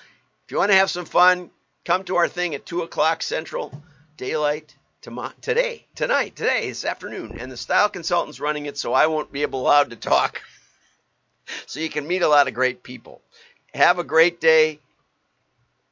if 0.45 0.51
you 0.51 0.57
want 0.57 0.71
to 0.71 0.77
have 0.77 0.91
some 0.91 1.05
fun, 1.05 1.49
come 1.83 2.03
to 2.05 2.17
our 2.17 2.27
thing 2.27 2.55
at 2.55 2.65
two 2.65 2.83
o'clock 2.83 3.23
Central, 3.23 3.73
daylight 4.15 4.75
today, 5.41 5.85
tonight, 5.95 6.35
today, 6.35 6.69
this 6.69 6.85
afternoon. 6.85 7.37
And 7.39 7.51
the 7.51 7.57
style 7.57 7.89
consultant's 7.89 8.39
running 8.39 8.67
it, 8.67 8.77
so 8.77 8.93
I 8.93 9.07
won't 9.07 9.33
be 9.33 9.41
able 9.41 9.59
allowed 9.61 9.89
to 9.89 9.97
talk. 9.97 10.41
so 11.65 11.79
you 11.79 11.89
can 11.89 12.07
meet 12.07 12.21
a 12.21 12.27
lot 12.27 12.47
of 12.47 12.53
great 12.53 12.83
people. 12.83 13.21
Have 13.73 13.99
a 13.99 14.03
great 14.03 14.39
day. 14.39 14.79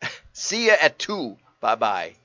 See 0.33 0.65
you 0.65 0.75
at 0.81 0.99
two. 0.99 1.37
Bye 1.59 1.75
bye. 1.75 2.15